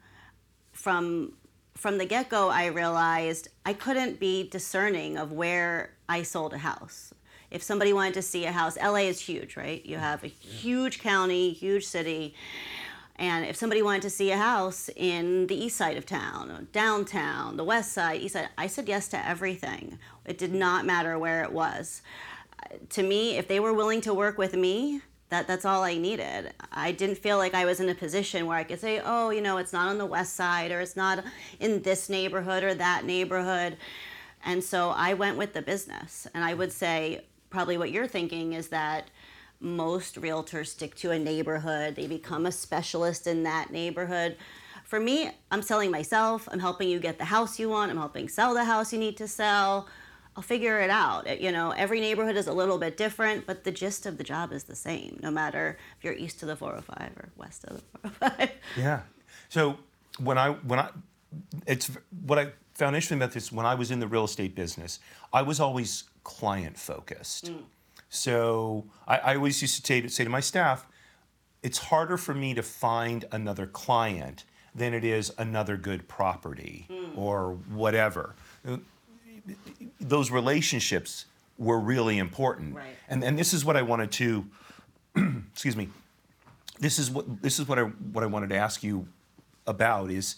from 0.73 1.33
from 1.77 1.97
the 1.97 2.05
get 2.05 2.29
go, 2.29 2.49
I 2.49 2.67
realized 2.67 3.49
I 3.65 3.73
couldn't 3.73 4.19
be 4.19 4.47
discerning 4.49 5.17
of 5.17 5.31
where 5.31 5.91
I 6.07 6.23
sold 6.23 6.53
a 6.53 6.57
house. 6.57 7.13
If 7.51 7.61
somebody 7.61 7.93
wanted 7.93 8.15
to 8.15 8.21
see 8.21 8.45
a 8.45 8.51
house, 8.51 8.77
LA 8.77 9.05
is 9.05 9.19
huge, 9.19 9.55
right? 9.55 9.85
You 9.85 9.97
have 9.97 10.23
a 10.23 10.27
huge 10.27 10.99
county, 10.99 11.51
huge 11.51 11.85
city. 11.85 12.33
And 13.17 13.45
if 13.45 13.55
somebody 13.55 13.81
wanted 13.81 14.01
to 14.03 14.09
see 14.09 14.31
a 14.31 14.37
house 14.37 14.89
in 14.95 15.47
the 15.47 15.55
east 15.55 15.77
side 15.77 15.95
of 15.95 16.05
town, 16.05 16.67
downtown, 16.71 17.55
the 17.55 17.63
west 17.63 17.93
side, 17.93 18.19
east 18.21 18.33
side, 18.33 18.49
I 18.57 18.67
said 18.67 18.87
yes 18.87 19.07
to 19.09 19.27
everything. 19.27 19.99
It 20.25 20.37
did 20.37 20.53
not 20.53 20.85
matter 20.85 21.17
where 21.19 21.43
it 21.43 21.51
was. 21.51 22.01
Uh, 22.63 22.77
To 22.89 23.03
me, 23.03 23.37
if 23.37 23.47
they 23.47 23.59
were 23.59 23.73
willing 23.73 24.01
to 24.01 24.13
work 24.13 24.37
with 24.37 24.53
me, 24.53 25.01
that, 25.35 25.47
that's 25.47 25.65
all 25.65 25.83
I 25.83 25.97
needed. 25.97 26.53
I 26.71 26.93
didn't 26.93 27.17
feel 27.17 27.37
like 27.37 27.53
I 27.53 27.65
was 27.65 27.81
in 27.81 27.89
a 27.89 27.95
position 27.95 28.45
where 28.45 28.57
I 28.57 28.63
could 28.63 28.79
say, 28.79 29.01
oh, 29.03 29.31
you 29.31 29.41
know, 29.41 29.57
it's 29.57 29.73
not 29.73 29.89
on 29.89 29.97
the 29.97 30.05
west 30.05 30.35
side 30.35 30.71
or 30.71 30.79
it's 30.79 30.95
not 30.95 31.25
in 31.59 31.81
this 31.81 32.07
neighborhood 32.07 32.63
or 32.63 32.73
that 32.73 33.03
neighborhood. 33.03 33.75
And 34.45 34.63
so 34.63 34.91
I 34.91 35.13
went 35.13 35.37
with 35.37 35.53
the 35.53 35.61
business. 35.61 36.25
And 36.33 36.41
I 36.41 36.53
would 36.53 36.71
say, 36.71 37.25
probably 37.49 37.77
what 37.77 37.91
you're 37.91 38.07
thinking 38.07 38.53
is 38.53 38.69
that 38.69 39.09
most 39.59 40.21
realtors 40.21 40.67
stick 40.67 40.95
to 40.95 41.11
a 41.11 41.19
neighborhood, 41.19 41.95
they 41.95 42.07
become 42.07 42.45
a 42.45 42.51
specialist 42.51 43.27
in 43.27 43.43
that 43.43 43.71
neighborhood. 43.71 44.37
For 44.85 45.01
me, 45.01 45.31
I'm 45.51 45.61
selling 45.61 45.91
myself, 45.91 46.47
I'm 46.49 46.59
helping 46.59 46.87
you 46.87 46.99
get 46.99 47.17
the 47.17 47.25
house 47.25 47.59
you 47.59 47.67
want, 47.67 47.91
I'm 47.91 47.97
helping 47.97 48.29
sell 48.29 48.53
the 48.53 48.63
house 48.63 48.93
you 48.93 48.99
need 48.99 49.17
to 49.17 49.27
sell. 49.27 49.89
I'll 50.35 50.43
figure 50.43 50.79
it 50.81 50.89
out. 50.89 51.41
You 51.41 51.51
know, 51.51 51.71
every 51.71 52.01
neighborhood 52.01 52.35
is 52.35 52.47
a 52.47 52.53
little 52.53 52.77
bit 52.77 52.97
different, 52.97 53.45
but 53.45 53.63
the 53.63 53.71
gist 53.71 54.05
of 54.05 54.17
the 54.17 54.23
job 54.23 54.51
is 54.51 54.63
the 54.63 54.75
same, 54.75 55.17
no 55.21 55.31
matter 55.31 55.77
if 55.97 56.03
you're 56.03 56.13
east 56.13 56.41
of 56.41 56.49
the 56.49 56.55
405 56.55 57.11
or 57.17 57.29
west 57.37 57.63
of 57.65 57.81
the 58.01 58.09
405. 58.09 58.51
Yeah. 58.77 59.01
So 59.49 59.77
when 60.19 60.37
I 60.37 60.51
when 60.51 60.79
I 60.79 60.89
it's 61.65 61.89
what 62.25 62.39
I 62.39 62.51
found 62.73 62.95
interesting 62.95 63.17
about 63.17 63.31
this 63.31 63.51
when 63.51 63.65
I 63.65 63.75
was 63.75 63.91
in 63.91 63.99
the 63.99 64.07
real 64.07 64.25
estate 64.25 64.55
business, 64.55 64.99
I 65.31 65.41
was 65.41 65.59
always 65.59 66.05
client 66.23 66.77
focused. 66.77 67.51
Mm. 67.51 67.63
So 68.09 68.85
I, 69.07 69.17
I 69.17 69.35
always 69.35 69.61
used 69.61 69.77
to 69.77 69.85
say 69.85 70.01
to, 70.01 70.09
say 70.09 70.23
to 70.23 70.29
my 70.29 70.39
staff, 70.41 70.85
it's 71.63 71.77
harder 71.77 72.17
for 72.17 72.33
me 72.33 72.53
to 72.53 72.61
find 72.61 73.25
another 73.31 73.67
client 73.67 74.43
than 74.73 74.93
it 74.93 75.05
is 75.05 75.31
another 75.37 75.77
good 75.77 76.07
property 76.07 76.87
mm. 76.89 77.17
or 77.17 77.53
whatever. 77.69 78.35
Those 79.99 80.31
relationships 80.31 81.25
were 81.57 81.79
really 81.79 82.17
important. 82.17 82.75
Right. 82.75 82.95
And 83.07 83.23
and 83.23 83.37
this 83.37 83.53
is 83.53 83.63
what 83.63 83.77
I 83.77 83.81
wanted 83.81 84.11
to 84.13 84.45
excuse 85.51 85.75
me. 85.75 85.89
This 86.79 86.99
is 86.99 87.09
what 87.09 87.41
this 87.41 87.59
is 87.59 87.67
what 87.67 87.79
I 87.79 87.83
what 87.83 88.23
I 88.23 88.27
wanted 88.27 88.49
to 88.49 88.57
ask 88.57 88.83
you 88.83 89.07
about 89.67 90.11
is 90.11 90.35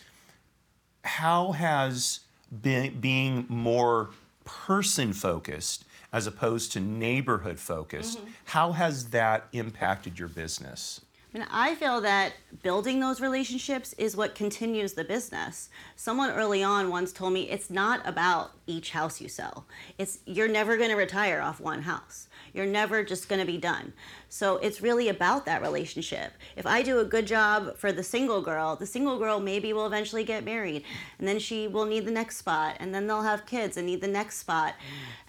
how 1.03 1.53
has 1.53 2.21
been, 2.61 2.99
being 2.99 3.45
more 3.49 4.09
person 4.45 5.13
focused 5.13 5.85
as 6.13 6.25
opposed 6.25 6.71
to 6.71 6.79
neighborhood 6.79 7.59
focused 7.59 8.19
mm-hmm. 8.19 8.29
how 8.45 8.71
has 8.71 9.09
that 9.09 9.47
impacted 9.51 10.17
your 10.17 10.29
business 10.29 11.01
Mean, 11.37 11.47
I 11.51 11.75
feel 11.75 12.01
that 12.01 12.33
building 12.63 12.99
those 12.99 13.21
relationships 13.21 13.93
is 13.99 14.17
what 14.17 14.33
continues 14.33 14.93
the 14.93 15.03
business. 15.03 15.69
Someone 15.95 16.31
early 16.31 16.63
on 16.63 16.89
once 16.89 17.13
told 17.13 17.31
me 17.31 17.47
it's 17.47 17.69
not 17.69 18.01
about 18.07 18.53
each 18.65 18.89
house 18.89 19.21
you 19.21 19.29
sell. 19.29 19.67
It's 19.99 20.17
you're 20.25 20.47
never 20.47 20.77
going 20.77 20.89
to 20.89 20.95
retire 20.95 21.39
off 21.39 21.59
one 21.59 21.83
house. 21.83 22.26
You're 22.57 22.65
never 22.65 23.03
just 23.03 23.29
going 23.29 23.39
to 23.39 23.45
be 23.45 23.59
done. 23.59 23.93
So 24.29 24.57
it's 24.57 24.81
really 24.81 25.09
about 25.09 25.45
that 25.45 25.61
relationship. 25.61 26.33
If 26.55 26.65
I 26.65 26.81
do 26.81 26.97
a 26.97 27.05
good 27.05 27.27
job 27.27 27.77
for 27.77 27.91
the 27.91 28.01
single 28.01 28.41
girl, 28.41 28.75
the 28.75 28.87
single 28.87 29.19
girl 29.19 29.39
maybe 29.39 29.73
will 29.73 29.85
eventually 29.85 30.23
get 30.23 30.43
married, 30.43 30.83
and 31.19 31.27
then 31.27 31.37
she 31.37 31.67
will 31.67 31.85
need 31.85 32.05
the 32.05 32.11
next 32.11 32.37
spot, 32.37 32.77
and 32.79 32.95
then 32.95 33.05
they'll 33.05 33.21
have 33.21 33.45
kids 33.45 33.77
and 33.77 33.85
need 33.85 34.01
the 34.01 34.07
next 34.07 34.39
spot. 34.39 34.73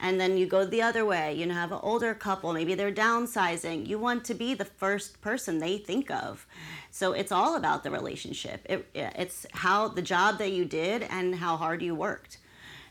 And 0.00 0.18
then 0.18 0.38
you 0.38 0.46
go 0.46 0.64
the 0.64 0.80
other 0.80 1.04
way, 1.04 1.34
you 1.34 1.44
know, 1.44 1.52
have 1.52 1.70
an 1.70 1.80
older 1.82 2.14
couple, 2.14 2.54
maybe 2.54 2.74
they're 2.74 2.90
downsizing. 2.90 3.86
You 3.86 3.98
want 3.98 4.24
to 4.24 4.34
be 4.34 4.54
the 4.54 4.64
first 4.64 5.20
person 5.20 5.58
they 5.58 5.76
think 5.76 6.10
of. 6.10 6.46
So 6.90 7.12
it's 7.12 7.30
all 7.30 7.56
about 7.56 7.84
the 7.84 7.90
relationship. 7.90 8.64
It, 8.64 8.88
it's 8.94 9.44
how 9.52 9.88
the 9.88 10.00
job 10.00 10.38
that 10.38 10.52
you 10.52 10.64
did 10.64 11.02
and 11.02 11.34
how 11.34 11.58
hard 11.58 11.82
you 11.82 11.94
worked. 11.94 12.38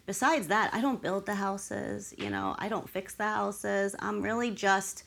Besides 0.07 0.47
that, 0.47 0.73
I 0.73 0.81
don't 0.81 1.01
build 1.01 1.25
the 1.27 1.35
houses, 1.35 2.13
you 2.17 2.29
know, 2.31 2.55
I 2.57 2.69
don't 2.69 2.89
fix 2.89 3.13
the 3.13 3.25
houses. 3.25 3.95
I'm 3.99 4.21
really 4.23 4.49
just 4.51 5.03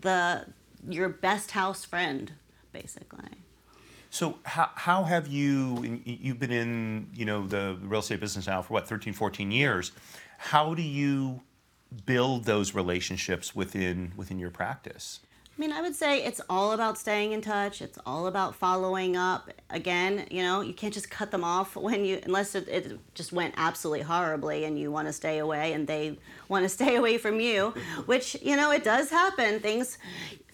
the 0.00 0.46
your 0.88 1.08
best 1.08 1.50
house 1.52 1.84
friend, 1.84 2.32
basically. 2.72 3.30
so 4.10 4.38
how, 4.44 4.70
how 4.74 5.04
have 5.04 5.26
you 5.26 6.00
you've 6.04 6.38
been 6.38 6.52
in 6.52 7.08
you 7.14 7.24
know 7.24 7.46
the 7.46 7.78
real 7.82 8.00
estate 8.00 8.20
business 8.20 8.46
now 8.46 8.60
for 8.62 8.74
what 8.74 8.86
13 8.88 9.12
14 9.14 9.50
years 9.50 9.92
how 10.38 10.74
do 10.74 10.82
you 10.82 11.40
build 12.04 12.44
those 12.44 12.74
relationships 12.74 13.54
within 13.54 14.12
within 14.16 14.38
your 14.38 14.50
practice 14.50 15.20
mean, 15.62 15.72
I 15.72 15.80
would 15.80 15.94
say 15.94 16.24
it's 16.24 16.40
all 16.50 16.72
about 16.72 16.98
staying 16.98 17.30
in 17.30 17.40
touch. 17.40 17.80
It's 17.80 17.96
all 18.04 18.26
about 18.26 18.56
following 18.56 19.16
up. 19.16 19.48
Again, 19.70 20.26
you 20.28 20.42
know, 20.42 20.60
you 20.60 20.74
can't 20.74 20.92
just 20.92 21.08
cut 21.08 21.30
them 21.30 21.44
off 21.44 21.76
when 21.76 22.04
you, 22.04 22.18
unless 22.24 22.56
it, 22.56 22.66
it 22.66 22.98
just 23.14 23.32
went 23.32 23.54
absolutely 23.56 24.02
horribly 24.02 24.64
and 24.64 24.76
you 24.76 24.90
want 24.90 25.06
to 25.06 25.12
stay 25.12 25.38
away 25.38 25.72
and 25.72 25.86
they 25.86 26.18
want 26.48 26.64
to 26.64 26.68
stay 26.80 26.96
away 26.96 27.16
from 27.16 27.38
you, 27.38 27.72
which, 28.06 28.36
you 28.42 28.56
know, 28.56 28.72
it 28.72 28.82
does 28.82 29.08
happen. 29.08 29.60
Things, 29.60 29.98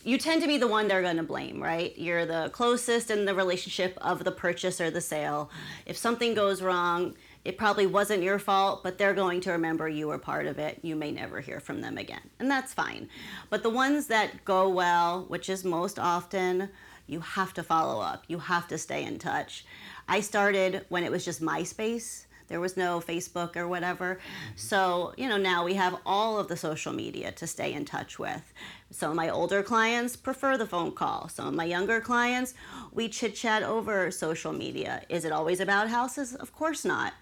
you 0.05 0.19
tend 0.19 0.43
to 0.43 0.47
be 0.47 0.59
the 0.59 0.69
one 0.69 0.89
they're 0.89 1.01
going 1.01 1.17
to 1.17 1.23
blame, 1.23 1.63
right? 1.63 1.97
You're 1.97 2.27
the 2.27 2.51
closest 2.53 3.11
in 3.11 3.25
the 3.25 3.35
relationship 3.35 3.97
of 4.03 4.25
the 4.25 4.33
purchase 4.33 4.79
or 4.79 4.91
the 4.91 5.01
sale. 5.01 5.51
If 5.87 5.97
something 5.97 6.35
goes 6.35 6.61
wrong, 6.61 7.15
it 7.49 7.57
probably 7.57 7.87
wasn't 7.87 8.23
your 8.23 8.39
fault, 8.39 8.83
but 8.83 8.99
they're 8.99 9.15
going 9.15 9.41
to 9.41 9.53
remember 9.53 9.89
you 9.89 10.09
were 10.09 10.19
part 10.19 10.45
of 10.45 10.59
it. 10.59 10.81
You 10.83 10.95
may 10.95 11.11
never 11.11 11.41
hear 11.41 11.61
from 11.61 11.81
them 11.81 11.97
again. 11.97 12.21
And 12.39 12.51
that's 12.51 12.75
fine. 12.75 13.09
But 13.49 13.63
the 13.63 13.71
ones 13.71 14.09
that 14.09 14.45
go 14.45 14.69
well, 14.69 15.25
which 15.29 15.49
is 15.49 15.65
most 15.65 15.99
often, 15.99 16.69
you 17.07 17.21
have 17.21 17.55
to 17.55 17.63
follow 17.63 18.03
up. 18.03 18.25
You 18.29 18.39
have 18.39 18.69
to 18.69 18.77
stay 18.77 19.03
in 19.03 19.19
touch. 19.19 19.65
I 20.07 20.21
started 20.21 20.85
when 20.91 21.05
it 21.05 21.11
was 21.11 21.25
just 21.25 21.41
MySpace. 21.41 22.27
There 22.49 22.61
was 22.61 22.77
no 22.77 23.01
Facebook 23.01 23.57
or 23.57 23.67
whatever. 23.67 24.17
Mm-hmm. 24.17 24.57
So, 24.57 25.15
you 25.17 25.27
know, 25.27 25.39
now 25.39 25.65
we 25.65 25.75
have 25.75 25.97
all 26.05 26.39
of 26.39 26.49
the 26.49 26.57
social 26.57 26.93
media 26.93 27.33
to 27.33 27.47
stay 27.47 27.73
in 27.73 27.87
touch 27.87 28.19
with. 28.19 28.53
Some 28.91 29.11
of 29.11 29.17
my 29.17 29.31
older 29.31 29.63
clients 29.63 30.17
prefer 30.17 30.59
the 30.59 30.67
phone 30.67 30.93
call. 30.93 31.29
Some 31.29 31.47
of 31.47 31.55
my 31.55 31.65
younger 31.65 32.01
clients, 32.01 32.53
we 32.93 33.09
chit 33.09 33.35
chat 33.35 33.63
over 33.63 34.11
social 34.11 34.53
media. 34.53 35.03
Is 35.09 35.25
it 35.25 35.33
always 35.33 35.61
about 35.61 35.89
houses? 35.89 36.35
Of 36.35 36.53
course 36.53 36.85
not. 36.85 37.15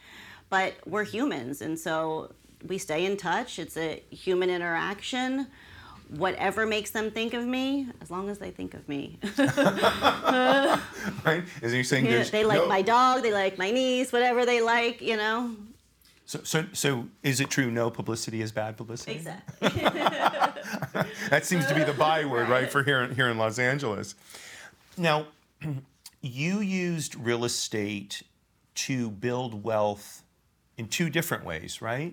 But 0.49 0.75
we're 0.87 1.05
humans, 1.05 1.61
and 1.63 1.79
so 1.79 2.33
we 2.67 2.79
stay 2.79 3.05
in 3.05 3.17
touch. 3.17 3.59
It's 3.59 3.77
a 3.77 4.03
human 4.11 4.49
interaction. 4.51 5.49
Whatever 6.09 6.67
makes 6.67 6.91
them 6.91 7.11
think 7.11 7.35
of 7.35 7.45
me, 7.45 7.89
as 8.01 8.11
long 8.13 8.31
as 8.31 8.39
they 8.39 8.53
think 8.53 8.75
of 8.75 8.89
me. 8.89 9.19
right 11.25 11.43
is 11.63 11.75
you 11.75 11.83
saying 11.83 12.05
there's 12.05 12.31
they 12.31 12.45
like 12.45 12.61
no- 12.61 12.69
my 12.69 12.81
dog, 12.81 13.23
they 13.23 13.33
like 13.33 13.59
my 13.59 13.73
niece, 13.73 14.13
whatever 14.13 14.47
they 14.47 14.61
like, 14.61 15.01
you 15.03 15.17
know. 15.17 15.57
so, 16.25 16.39
so 16.45 16.65
so 16.73 17.07
is 17.25 17.41
it 17.41 17.51
true 17.51 17.73
no 17.73 17.91
publicity 17.91 18.41
is 18.41 18.53
bad 18.53 18.77
publicity 18.77 19.17
Exactly. 19.17 19.69
that 21.31 21.45
seems 21.45 21.67
to 21.67 21.75
be 21.75 21.83
the 21.83 21.93
byword, 21.93 22.49
right, 22.49 22.71
for 22.71 22.85
here, 22.85 23.09
here 23.09 23.29
in 23.29 23.37
Los 23.37 23.59
Angeles. 23.59 24.15
Now, 24.97 25.27
you 26.23 26.61
used 26.61 27.17
real 27.17 27.45
estate 27.45 28.23
to 28.77 29.11
build 29.11 29.65
wealth 29.65 30.23
in 30.79 30.87
two 30.89 31.09
different 31.09 31.43
ways, 31.43 31.81
right? 31.81 32.13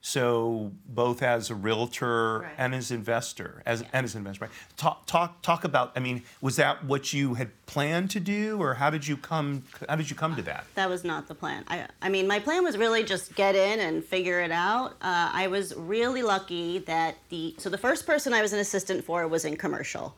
So 0.00 0.72
both 0.86 1.22
as 1.22 1.48
a 1.50 1.54
realtor 1.54 2.40
Right. 2.40 2.52
and 2.58 2.74
as 2.74 2.90
investor, 2.90 3.62
as 3.64 3.82
and 3.92 4.04
as 4.04 4.14
an 4.14 4.20
investor. 4.20 4.46
Right? 4.46 4.52
Talk 4.76 5.06
talk 5.06 5.42
talk 5.42 5.62
about. 5.64 5.92
I 5.94 6.00
mean, 6.00 6.22
was 6.40 6.56
that 6.56 6.84
what 6.84 7.12
you 7.12 7.34
had 7.34 7.50
planned 7.66 8.10
to 8.10 8.20
do, 8.20 8.60
or 8.60 8.74
how 8.74 8.90
did 8.90 9.06
you 9.06 9.16
come? 9.16 9.62
How 9.88 9.94
did 9.96 10.10
you 10.10 10.16
come 10.16 10.34
to 10.36 10.42
that? 10.42 10.64
that 10.74 10.88
was 10.88 11.04
not 11.04 11.28
the 11.28 11.34
plan. 11.36 11.64
I, 11.68 11.86
I 12.02 12.08
mean, 12.08 12.26
my 12.26 12.40
plan 12.40 12.64
was 12.64 12.76
really 12.76 13.04
just 13.04 13.34
get 13.36 13.54
in 13.54 13.78
and 13.78 14.04
figure 14.04 14.40
it 14.40 14.50
out. 14.50 14.92
Uh, 15.00 15.30
I 15.32 15.46
was 15.46 15.74
really 15.76 16.22
lucky 16.22 16.78
that 16.80 17.16
the 17.28 17.54
so 17.58 17.70
the 17.70 17.78
first 17.78 18.06
person 18.06 18.32
I 18.34 18.42
was 18.42 18.52
an 18.52 18.58
assistant 18.58 19.04
for 19.04 19.28
was 19.28 19.44
in 19.44 19.56
commercial. 19.56 20.16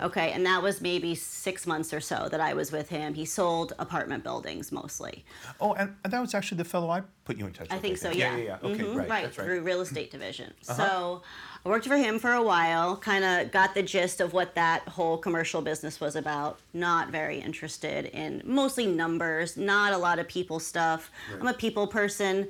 Okay, 0.00 0.32
and 0.32 0.44
that 0.46 0.62
was 0.62 0.80
maybe 0.80 1.14
six 1.14 1.66
months 1.66 1.92
or 1.92 2.00
so 2.00 2.28
that 2.30 2.40
I 2.40 2.54
was 2.54 2.72
with 2.72 2.88
him. 2.88 3.14
He 3.14 3.24
sold 3.24 3.72
apartment 3.78 4.24
buildings 4.24 4.72
mostly. 4.72 5.24
Oh, 5.60 5.74
and, 5.74 5.94
that 6.04 6.20
was 6.20 6.34
actually 6.34 6.58
the 6.58 6.64
fellow 6.64 6.90
I 6.90 7.02
put 7.24 7.36
you 7.36 7.46
in 7.46 7.52
touch 7.52 7.68
with. 7.68 7.72
I 7.72 7.78
think 7.78 7.98
so, 7.98 8.10
Yeah, 8.10 8.36
yeah. 8.36 8.36
yeah, 8.36 8.58
yeah. 8.62 8.70
Okay, 8.70 8.82
Mhm, 8.84 8.96
right, 8.96 9.08
right, 9.08 9.22
that's 9.24 9.38
right. 9.38 9.44
through 9.44 9.62
real 9.62 9.80
estate 9.80 10.10
division. 10.10 10.52
So 10.62 11.22
I 11.64 11.68
worked 11.68 11.86
for 11.86 11.96
him 11.96 12.18
for 12.18 12.32
a 12.32 12.42
while, 12.42 12.96
kind 12.96 13.24
of 13.24 13.52
got 13.52 13.74
the 13.74 13.82
gist 13.82 14.20
of 14.20 14.32
what 14.32 14.54
that 14.56 14.86
whole 14.88 15.16
commercial 15.18 15.62
business 15.62 16.00
was 16.00 16.16
about. 16.16 16.58
Not 16.72 17.10
very 17.10 17.38
interested 17.38 18.06
in 18.06 18.42
mostly 18.44 18.86
numbers, 18.86 19.56
not 19.56 19.92
a 19.92 19.98
lot 19.98 20.18
of 20.18 20.26
people 20.28 20.58
stuff. 20.58 21.10
I'm 21.40 21.46
a 21.46 21.54
people 21.54 21.86
person. 21.86 22.48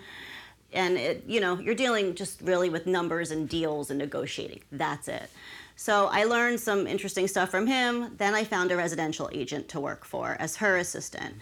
And 0.75 0.97
it, 0.97 1.25
you 1.27 1.39
know, 1.39 1.59
you're 1.59 1.75
dealing 1.75 2.15
just 2.15 2.41
really 2.41 2.71
with 2.71 2.87
numbers 2.87 3.31
and 3.31 3.47
deals 3.47 3.91
and 3.91 3.99
negotiating. 3.99 4.63
That's 4.73 5.07
it. 5.07 5.29
So 5.83 6.07
I 6.13 6.23
learned 6.23 6.61
some 6.61 6.87
interesting 6.87 7.27
stuff 7.27 7.51
from 7.51 7.67
him. 7.67 8.15
Then 8.17 8.37
I 8.37 8.45
found 8.45 8.71
a 8.71 8.77
residential 8.77 9.29
agent 9.33 9.69
to 9.71 9.81
work 9.81 10.05
for 10.05 10.37
as 10.39 10.55
her 10.59 10.77
assistant. 10.77 11.35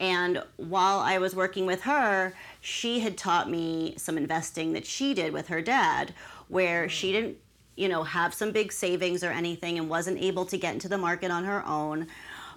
And 0.00 0.42
while 0.56 0.98
I 0.98 1.18
was 1.18 1.36
working 1.36 1.66
with 1.66 1.82
her, 1.82 2.34
she 2.60 2.98
had 2.98 3.16
taught 3.16 3.48
me 3.48 3.94
some 3.96 4.18
investing 4.18 4.72
that 4.72 4.86
she 4.86 5.14
did 5.14 5.32
with 5.32 5.46
her 5.46 5.62
dad, 5.62 6.14
where 6.48 6.86
hmm. 6.86 6.88
she 6.88 7.12
didn't, 7.12 7.36
you 7.76 7.88
know, 7.88 8.02
have 8.02 8.34
some 8.34 8.50
big 8.50 8.72
savings 8.72 9.22
or 9.22 9.30
anything 9.30 9.78
and 9.78 9.88
wasn't 9.88 10.20
able 10.20 10.46
to 10.46 10.58
get 10.58 10.74
into 10.74 10.88
the 10.88 10.98
market 10.98 11.30
on 11.30 11.44
her 11.44 11.64
own. 11.64 12.08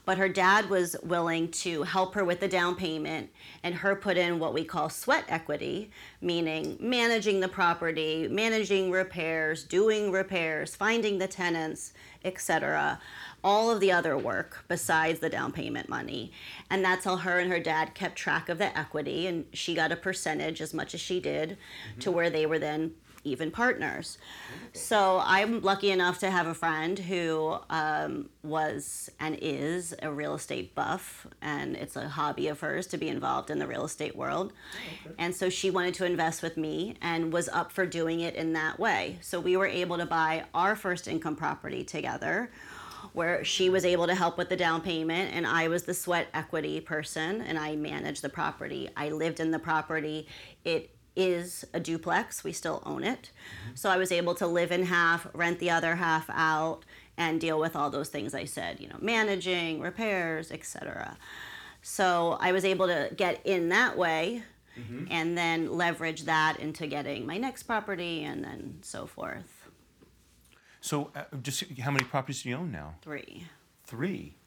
But 0.09 0.17
her 0.17 0.27
dad 0.27 0.71
was 0.71 0.95
willing 1.03 1.49
to 1.51 1.83
help 1.83 2.15
her 2.15 2.25
with 2.25 2.39
the 2.39 2.47
down 2.47 2.73
payment 2.73 3.29
and 3.61 3.75
her 3.75 3.95
put 3.95 4.17
in 4.17 4.39
what 4.39 4.55
we 4.55 4.63
call 4.63 4.89
sweat 4.89 5.23
equity, 5.27 5.91
meaning 6.19 6.77
managing 6.79 7.41
the 7.41 7.47
property, 7.47 8.27
managing 8.27 8.89
repairs, 8.89 9.63
doing 9.63 10.11
repairs, 10.11 10.75
finding 10.75 11.19
the 11.19 11.27
tenants, 11.27 11.93
etc. 12.25 12.99
All 13.43 13.69
of 13.69 13.81
the 13.81 13.91
other 13.91 14.17
work 14.17 14.65
besides 14.67 15.19
the 15.19 15.29
down 15.29 15.51
payment 15.51 15.89
money. 15.89 16.31
And 16.71 16.83
that's 16.83 17.05
how 17.05 17.17
her 17.17 17.37
and 17.37 17.51
her 17.51 17.59
dad 17.59 17.93
kept 17.93 18.15
track 18.15 18.49
of 18.49 18.57
the 18.57 18.75
equity 18.75 19.27
and 19.27 19.45
she 19.53 19.75
got 19.75 19.91
a 19.91 19.95
percentage 19.95 20.59
as 20.59 20.73
much 20.73 20.95
as 20.95 21.01
she 21.01 21.19
did 21.19 21.49
to 21.99 22.09
mm-hmm. 22.09 22.15
where 22.15 22.29
they 22.31 22.47
were 22.47 22.57
then 22.57 22.95
even 23.23 23.51
partners. 23.51 24.17
So 24.73 25.21
I'm 25.23 25.61
lucky 25.61 25.91
enough 25.91 26.19
to 26.19 26.31
have 26.31 26.47
a 26.47 26.53
friend 26.53 26.97
who 26.97 27.57
um, 27.69 28.29
was 28.43 29.09
and 29.19 29.37
is 29.41 29.93
a 30.01 30.11
real 30.11 30.35
estate 30.35 30.75
buff, 30.75 31.27
and 31.41 31.75
it's 31.75 31.95
a 31.95 32.07
hobby 32.07 32.47
of 32.47 32.59
hers 32.59 32.87
to 32.87 32.97
be 32.97 33.09
involved 33.09 33.49
in 33.49 33.59
the 33.59 33.67
real 33.67 33.85
estate 33.85 34.15
world. 34.15 34.53
And 35.17 35.35
so 35.35 35.49
she 35.49 35.69
wanted 35.71 35.93
to 35.95 36.05
invest 36.05 36.41
with 36.41 36.57
me 36.57 36.95
and 37.01 37.33
was 37.33 37.49
up 37.49 37.71
for 37.71 37.85
doing 37.85 38.21
it 38.21 38.35
in 38.35 38.53
that 38.53 38.79
way. 38.79 39.17
So 39.21 39.39
we 39.39 39.57
were 39.57 39.67
able 39.67 39.97
to 39.97 40.05
buy 40.05 40.45
our 40.53 40.75
first 40.75 41.07
income 41.07 41.35
property 41.35 41.83
together 41.83 42.49
where 43.13 43.43
she 43.43 43.69
was 43.69 43.85
able 43.85 44.05
to 44.07 44.13
help 44.13 44.37
with 44.37 44.49
the 44.49 44.55
down 44.55 44.81
payment 44.81 45.33
and 45.33 45.47
I 45.47 45.67
was 45.67 45.83
the 45.83 45.93
sweat 45.93 46.27
equity 46.33 46.79
person 46.79 47.41
and 47.41 47.57
I 47.57 47.75
managed 47.75 48.21
the 48.21 48.29
property. 48.29 48.89
I 48.95 49.09
lived 49.09 49.39
in 49.39 49.51
the 49.51 49.59
property. 49.59 50.27
It 50.63 50.91
is 51.19 51.65
a 51.73 51.79
duplex. 51.79 52.43
We 52.43 52.53
still 52.53 52.81
own 52.85 53.03
it. 53.03 53.31
So 53.75 53.89
I 53.89 53.97
was 53.97 54.11
able 54.11 54.33
to 54.35 54.47
live 54.47 54.71
in 54.71 54.85
half, 54.85 55.27
rent 55.33 55.59
the 55.59 55.69
other 55.69 55.95
half 55.95 56.29
out 56.29 56.85
and 57.17 57.41
deal 57.41 57.59
with 57.59 57.75
all 57.75 57.89
those 57.89 58.09
things 58.09 58.33
I 58.33 58.45
said, 58.45 58.79
you 58.79 58.87
know, 58.87 58.95
managing, 59.01 59.81
repairs, 59.81 60.51
etc. 60.51 61.17
So 61.81 62.37
I 62.39 62.53
was 62.53 62.63
able 62.63 62.87
to 62.87 63.11
get 63.15 63.45
in 63.45 63.69
that 63.69 63.97
way 63.97 64.43
and 65.09 65.37
then 65.37 65.75
leverage 65.75 66.23
that 66.23 66.57
into 66.57 66.87
getting 66.87 67.25
my 67.25 67.37
next 67.37 67.63
property 67.63 68.23
and 68.23 68.41
then 68.41 68.79
so 68.81 69.05
forth. 69.05 69.67
So, 70.79 71.11
uh, 71.13 71.23
just 71.41 71.65
how 71.79 71.91
many 71.91 72.05
properties 72.05 72.43
do 72.43 72.49
you 72.49 72.55
own 72.55 72.71
now? 72.71 72.95
Three. 73.01 73.43
Three. 73.83 74.37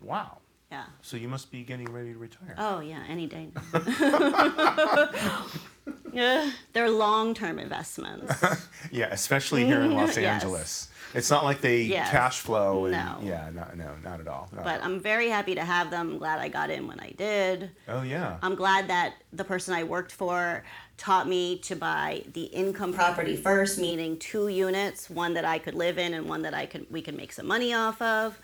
Wow. 0.00 0.38
Yeah. 0.70 0.84
So 1.02 1.16
you 1.16 1.26
must 1.26 1.50
be 1.50 1.64
getting 1.64 1.90
ready 1.90 2.12
to 2.12 2.18
retire. 2.18 2.54
Oh 2.56 2.78
yeah, 2.78 3.02
any 3.08 3.26
day. 3.26 3.48
now. 3.52 5.46
yeah, 6.12 6.50
they're 6.72 6.90
long-term 6.90 7.58
investments. 7.58 8.32
Yeah, 8.92 9.08
especially 9.10 9.64
here 9.66 9.82
in 9.82 9.90
mm-hmm. 9.90 9.98
Los 9.98 10.16
Yes. 10.16 10.42
Angeles. 10.42 10.88
It's 11.14 11.30
not 11.30 11.44
like 11.44 11.60
they 11.60 11.82
Yes. 11.82 12.10
cash 12.10 12.40
flow. 12.40 12.86
And, 12.86 12.92
No. 12.92 13.18
Yeah, 13.22 13.50
no, 13.52 13.66
no, 13.74 13.90
not 14.02 14.20
at 14.20 14.26
all. 14.28 14.48
not 14.52 14.64
But 14.64 14.74
at 14.76 14.80
all. 14.80 14.86
I'm 14.86 15.00
very 15.00 15.28
happy 15.28 15.54
to 15.54 15.64
have 15.64 15.90
them. 15.90 16.12
I'm 16.12 16.18
glad 16.18 16.38
I 16.40 16.48
got 16.48 16.70
in 16.70 16.86
when 16.88 16.98
I 17.00 17.10
did. 17.10 17.70
oh 17.88 18.02
yeah. 18.02 18.38
I'm 18.42 18.54
glad 18.54 18.88
that 18.88 19.14
the 19.32 19.44
person 19.44 19.74
I 19.74 19.84
worked 19.84 20.12
for 20.12 20.64
taught 20.96 21.28
me 21.28 21.58
to 21.58 21.76
buy 21.76 22.22
the 22.32 22.44
income 22.44 22.92
property 22.92 23.36
first, 23.36 23.78
meaning 23.78 24.18
two 24.18 24.48
units, 24.48 25.08
one 25.08 25.34
that 25.34 25.44
I 25.44 25.58
could 25.58 25.74
live 25.74 25.98
in 25.98 26.14
and 26.14 26.28
one 26.28 26.42
that 26.42 26.54
I 26.54 26.66
could 26.66 26.86
we 26.90 27.00
could 27.02 27.16
make 27.16 27.32
some 27.32 27.46
money 27.46 27.72
off 27.74 28.00
of. 28.02 28.38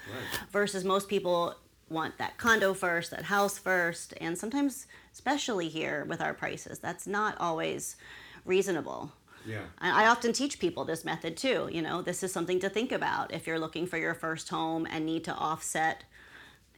Versus 0.52 0.84
most 0.84 1.08
people 1.08 1.54
want 1.88 2.18
that 2.18 2.36
condo 2.36 2.74
first, 2.74 3.10
that 3.12 3.24
house 3.24 3.58
first, 3.58 4.14
and 4.20 4.36
sometimes 4.36 4.86
especially 5.12 5.68
here 5.68 6.04
with 6.08 6.20
our 6.20 6.34
prices, 6.34 6.78
that's 6.78 7.06
not 7.06 7.36
always 7.40 7.96
reasonable. 8.44 9.12
yeah. 9.46 9.62
And 9.80 9.92
I 9.96 10.06
often 10.06 10.32
teach 10.32 10.58
people 10.58 10.84
this 10.84 11.04
method 11.04 11.36
too. 11.36 11.68
You 11.72 11.82
know, 11.82 12.02
this 12.02 12.22
is 12.22 12.32
something 12.32 12.60
to 12.60 12.68
think 12.68 12.92
about 12.92 13.32
if 13.32 13.46
you're 13.46 13.58
looking 13.58 13.86
for 13.86 13.98
your 13.98 14.14
first 14.14 14.48
home 14.48 14.86
and 14.90 15.06
need 15.06 15.24
to 15.24 15.34
offset, 15.34 16.04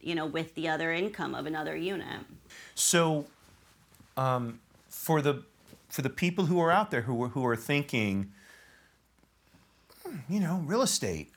you 0.01 0.15
know, 0.15 0.25
with 0.25 0.55
the 0.55 0.69
other 0.69 0.91
income 0.91 1.33
of 1.35 1.45
another 1.45 1.75
unit. 1.75 2.21
So, 2.75 3.25
um, 4.15 4.59
for 4.89 5.21
the 5.21 5.43
for 5.89 6.03
the 6.03 6.09
people 6.09 6.45
who 6.45 6.59
are 6.61 6.71
out 6.71 6.91
there 6.91 7.01
who 7.01 7.23
are, 7.23 7.29
who 7.29 7.45
are 7.45 7.55
thinking, 7.55 8.31
"Hmm, 10.05 10.17
you 10.29 10.39
know, 10.39 10.61
real 10.65 10.81
estate, 10.83 11.31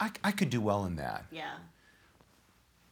I, 0.00 0.10
I 0.24 0.32
could 0.32 0.50
do 0.50 0.60
well 0.60 0.84
in 0.84 0.96
that. 0.96 1.24
Yeah. 1.30 1.54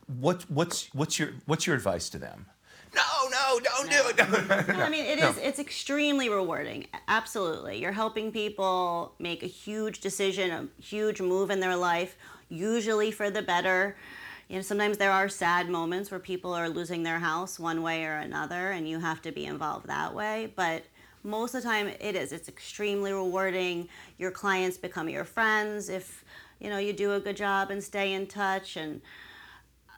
What 0.07 0.49
what's 0.51 0.93
what's 0.95 1.19
your 1.19 1.31
what's 1.47 1.67
your 1.67 1.77
advice 1.77 2.09
to 2.11 2.19
them? 2.19 2.47
No, 2.95 3.29
no, 3.29 3.61
don't 3.61 3.91
do 3.91 4.03
it. 4.09 4.69
No, 4.69 4.75
I 4.85 4.89
mean, 4.89 5.05
it 5.05 5.19
is. 5.19 5.37
It's 5.39 5.59
extremely 5.59 6.29
rewarding. 6.29 6.87
Absolutely, 7.09 7.79
you're 7.79 7.93
helping 7.93 8.31
people 8.31 9.15
make 9.19 9.43
a 9.43 9.49
huge 9.49 10.01
decision, 10.01 10.51
a 10.51 10.83
huge 10.83 11.21
move 11.21 11.51
in 11.51 11.61
their 11.61 11.77
life, 11.77 12.17
usually 12.49 13.11
for 13.11 13.31
the 13.31 13.43
better. 13.43 13.97
You 14.49 14.57
know, 14.57 14.63
sometimes 14.63 14.99
there 14.99 15.11
are 15.11 15.29
sad 15.29 15.69
moments 15.69 16.11
where 16.11 16.21
people 16.21 16.53
are 16.53 16.69
losing 16.69 17.03
their 17.03 17.19
house 17.19 17.59
one 17.59 17.83
way 17.83 18.05
or 18.05 18.17
another, 18.17 18.73
and 18.73 18.89
you 18.89 19.01
have 19.01 19.23
to 19.23 19.33
be 19.33 19.47
involved 19.47 19.87
that 19.89 20.15
way. 20.15 20.53
But 20.55 20.85
most 21.25 21.55
of 21.55 21.63
the 21.63 21.69
time, 21.69 21.89
it 21.89 22.15
is. 22.15 22.31
It's 22.31 22.49
extremely 22.49 23.13
rewarding. 23.13 23.89
Your 24.19 24.31
clients 24.31 24.77
become 24.77 25.09
your 25.09 25.25
friends 25.25 25.89
if 25.89 26.25
you 26.61 26.69
know 26.71 26.79
you 26.79 26.93
do 26.93 27.15
a 27.15 27.21
good 27.21 27.37
job 27.37 27.71
and 27.71 27.83
stay 27.83 28.13
in 28.13 28.27
touch 28.27 28.77
and 28.77 29.01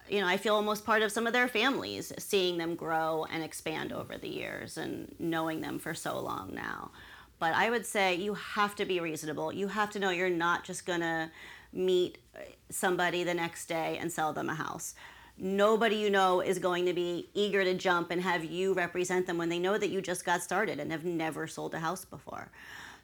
you 0.08 0.20
know, 0.20 0.26
I 0.26 0.36
feel 0.36 0.54
almost 0.54 0.84
part 0.84 1.02
of 1.02 1.12
some 1.12 1.26
of 1.26 1.32
their 1.32 1.48
families, 1.48 2.12
seeing 2.18 2.58
them 2.58 2.75
grow 2.75 3.26
and 3.30 3.42
expand 3.42 3.92
over 3.92 4.16
the 4.16 4.28
years 4.28 4.76
and 4.76 5.14
knowing 5.19 5.60
them 5.60 5.78
for 5.78 5.95
so 5.95 6.19
long 6.21 6.54
now. 6.54 6.90
But 7.38 7.54
I 7.54 7.71
would 7.71 7.84
say 7.84 8.14
you 8.14 8.34
have 8.34 8.75
to 8.76 8.84
be 8.84 9.00
reasonable. 9.00 9.52
You 9.52 9.69
have 9.69 9.90
to 9.90 9.99
know 9.99 10.10
you're 10.10 10.30
not 10.30 10.64
just 10.64 10.86
going 10.86 11.00
to 11.00 11.30
meet 11.73 12.19
uh, 12.34 12.40
somebody 12.71 13.25
the 13.25 13.34
next 13.34 13.66
day 13.66 13.99
and 14.00 14.10
sell 14.10 14.32
them 14.32 14.49
a 14.49 14.54
house. 14.54 14.95
Nobody 15.38 15.97
you 15.97 16.08
know 16.08 16.40
is 16.40 16.58
going 16.58 16.86
to 16.86 16.95
be 16.95 17.28
eager 17.34 17.62
to 17.62 17.75
jump 17.75 18.10
and 18.10 18.23
have 18.23 18.45
you 18.45 18.73
represent 18.73 19.26
them 19.26 19.36
when 19.36 19.50
they 19.50 19.58
know 19.58 19.76
that 19.76 19.90
you 19.90 20.00
just 20.00 20.25
got 20.25 20.42
started 20.42 20.80
and 20.80 20.90
have 20.90 21.04
never 21.04 21.47
sold 21.47 21.75
a 21.75 21.78
house 21.78 22.06
before. 22.06 22.50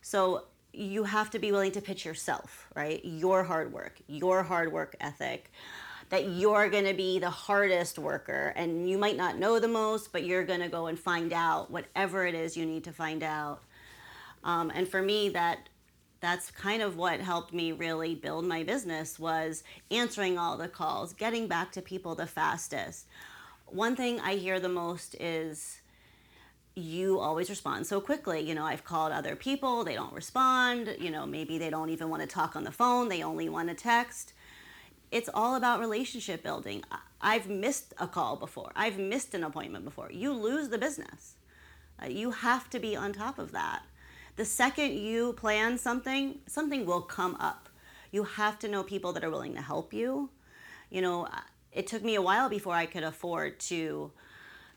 So 0.01 0.45
you 0.73 1.05
have 1.05 1.29
to 1.31 1.39
be 1.39 1.53
willing 1.53 1.73
to 1.73 1.83
pitch 1.83 2.07
yourself, 2.07 2.69
right? 2.75 3.05
Your 3.05 3.43
hard 3.43 3.73
work, 3.73 4.01
your 4.07 4.43
hard 4.43 4.73
work 4.73 4.97
ethic, 5.01 5.53
that 6.13 6.29
you're 6.29 6.69
going 6.69 6.85
to 6.85 6.93
be 6.93 7.19
the 7.19 7.31
hardest 7.31 7.99
worker 7.99 8.53
and 8.55 8.87
you 8.87 8.99
might 8.99 9.17
not 9.17 9.39
know 9.39 9.59
the 9.59 9.67
most, 9.67 10.13
but 10.13 10.27
you're 10.27 10.45
going 10.45 10.61
to 10.61 10.69
go 10.69 10.89
and 10.89 10.99
find 10.99 11.33
out 11.33 11.71
whatever 11.71 12.27
it 12.27 12.35
is 12.35 12.55
you 12.55 12.67
need 12.67 12.85
to 12.85 12.93
find 12.93 13.23
out. 13.23 13.63
Um, 14.45 14.71
and 14.75 14.87
for 14.87 15.01
me, 15.01 15.31
that 15.31 15.71
that's 16.21 16.51
kind 16.51 16.83
of 16.83 16.99
what 16.99 17.21
helped 17.21 17.55
me 17.55 17.73
really 17.73 18.15
build 18.15 18.45
my 18.45 18.63
business 18.63 19.19
was 19.19 19.65
answering 19.91 20.37
all 20.37 20.59
the 20.59 20.69
calls, 20.69 21.15
getting 21.15 21.49
back 21.49 21.73
to 21.73 21.81
people 21.81 22.15
the 22.15 22.27
fastest. 22.27 23.07
One 23.65 23.97
thing 23.97 24.21
I 24.21 24.35
hear 24.35 24.61
the 24.61 24.69
most 24.69 25.17
is 25.19 25.81
you 26.75 27.21
always 27.21 27.49
respond 27.49 27.87
so 27.87 28.03
quickly. 28.03 28.41
You 28.41 28.55
know, 28.55 28.67
I've 28.67 28.85
called 28.85 29.13
other 29.13 29.35
people, 29.35 29.83
they 29.83 29.95
don't 29.95 30.13
respond. 30.13 30.95
You 31.01 31.11
know, 31.11 31.25
maybe 31.25 31.57
they 31.57 31.71
don't 31.71 31.89
even 31.89 32.11
want 32.11 32.21
to 32.21 32.29
talk 32.29 32.55
on 32.55 32.65
the 32.65 32.71
phone, 32.71 33.09
they 33.09 33.23
only 33.23 33.49
want 33.49 33.71
to 33.71 33.75
text. 33.75 34.35
It's 35.13 35.29
all 35.35 35.57
about 35.57 35.79
relationship 35.79 36.43
building. 36.43 36.83
I've 37.21 37.47
missed 37.47 37.93
a 37.99 38.09
call 38.09 38.37
before, 38.37 38.73
I've 38.75 38.99
missed 38.99 39.35
an 39.35 39.45
appointment 39.45 39.85
before. 39.85 40.11
You 40.11 40.33
lose 40.33 40.71
the 40.71 40.79
business. 40.79 41.35
Uh, 42.03 42.07
you 42.07 42.31
have 42.31 42.71
to 42.71 42.81
be 42.81 42.97
on 42.97 43.13
top 43.13 43.39
of 43.39 43.53
that. 43.53 43.83
The 44.37 44.47
second 44.47 44.95
you 44.95 45.35
plan 45.35 45.77
something, 45.77 46.39
something 46.47 46.87
will 46.87 47.03
come 47.03 47.37
up. 47.39 47.69
You 48.11 48.25
have 48.25 48.59
to 48.61 48.69
know 48.69 48.83
people 48.83 49.13
that 49.13 49.23
are 49.23 49.31
willing 49.31 49.55
to 49.55 49.61
help 49.61 49.93
you. 49.93 50.31
You 50.89 51.03
know, 51.03 51.27
uh, 51.27 51.41
it 51.73 51.87
took 51.87 52.03
me 52.03 52.15
a 52.15 52.23
while 52.23 52.49
before 52.49 52.75
I 52.75 52.87
could 52.87 53.05
afford 53.05 53.61
to 53.61 54.13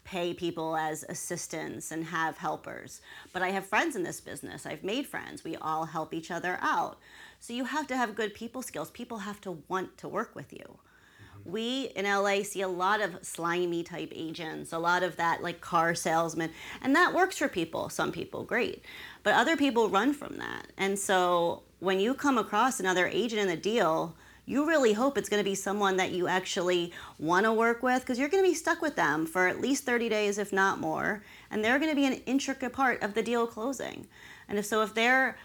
pay 0.05 0.33
people 0.33 0.77
as 0.77 1.03
assistants 1.09 1.91
and 1.91 2.05
have 2.05 2.37
helpers. 2.37 3.01
But 3.33 3.41
I 3.41 3.49
have 3.49 3.65
friends 3.65 3.95
in 3.95 4.03
this 4.03 4.21
business. 4.21 4.65
I've 4.65 4.83
made 4.83 5.07
friends. 5.07 5.43
We 5.43 5.57
all 5.57 5.85
help 5.85 6.13
each 6.13 6.31
other 6.31 6.57
out. 6.61 6.99
So 7.39 7.51
you 7.51 7.65
have 7.65 7.87
to 7.87 7.97
have 7.97 8.15
good 8.15 8.33
people 8.33 8.61
skills. 8.61 8.91
People 8.91 9.17
have 9.17 9.41
to 9.41 9.63
want 9.67 9.97
to 9.97 10.07
work 10.07 10.35
with 10.35 10.53
you. 10.53 10.59
Mm-hmm. 10.63 11.51
We 11.51 11.91
in 11.95 12.05
LA 12.05 12.43
see 12.43 12.61
a 12.61 12.67
lot 12.67 13.01
of 13.01 13.25
slimy 13.25 13.83
type 13.83 14.13
agents, 14.15 14.71
a 14.71 14.79
lot 14.79 15.03
of 15.03 15.17
that 15.17 15.43
like 15.43 15.59
car 15.59 15.95
salesman, 15.95 16.51
and 16.81 16.95
that 16.95 17.13
works 17.13 17.37
for 17.37 17.49
people, 17.49 17.89
some 17.89 18.11
people, 18.11 18.43
great. 18.43 18.85
But 19.23 19.33
other 19.33 19.57
people 19.57 19.89
run 19.89 20.13
from 20.13 20.37
that. 20.37 20.67
And 20.77 20.97
so 20.97 21.63
when 21.79 21.99
you 21.99 22.13
come 22.13 22.37
across 22.37 22.79
another 22.79 23.07
agent 23.07 23.41
in 23.41 23.47
the 23.47 23.57
deal, 23.57 24.15
you 24.45 24.67
really 24.67 24.93
hope 24.93 25.17
it's 25.17 25.29
going 25.29 25.43
to 25.43 25.49
be 25.49 25.55
someone 25.55 25.97
that 25.97 26.12
you 26.12 26.27
actually 26.27 26.93
want 27.17 27.45
to 27.45 27.53
work 27.53 27.81
with 27.81 28.01
because 28.01 28.19
you're 28.19 28.29
going 28.29 28.43
to 28.43 28.49
be 28.49 28.55
stuck 28.55 28.81
with 28.81 28.95
them 28.95 29.25
for 29.25 29.47
at 29.47 29.60
least 29.60 29.86
30 29.86 30.10
days, 30.10 30.38
if 30.38 30.53
not 30.53 30.79
more. 30.79 31.23
And 31.49 31.63
they're 31.63 31.79
going 31.79 31.91
to 31.91 31.95
be 31.95 32.05
an 32.05 32.21
intricate 32.25 32.73
part 32.73 33.01
of 33.01 33.15
the 33.15 33.23
deal 33.23 33.47
closing. 33.47 34.08
And 34.47 34.60
if 34.60 34.65
so, 34.65 34.81
if 34.84 34.93
they're 34.93 35.38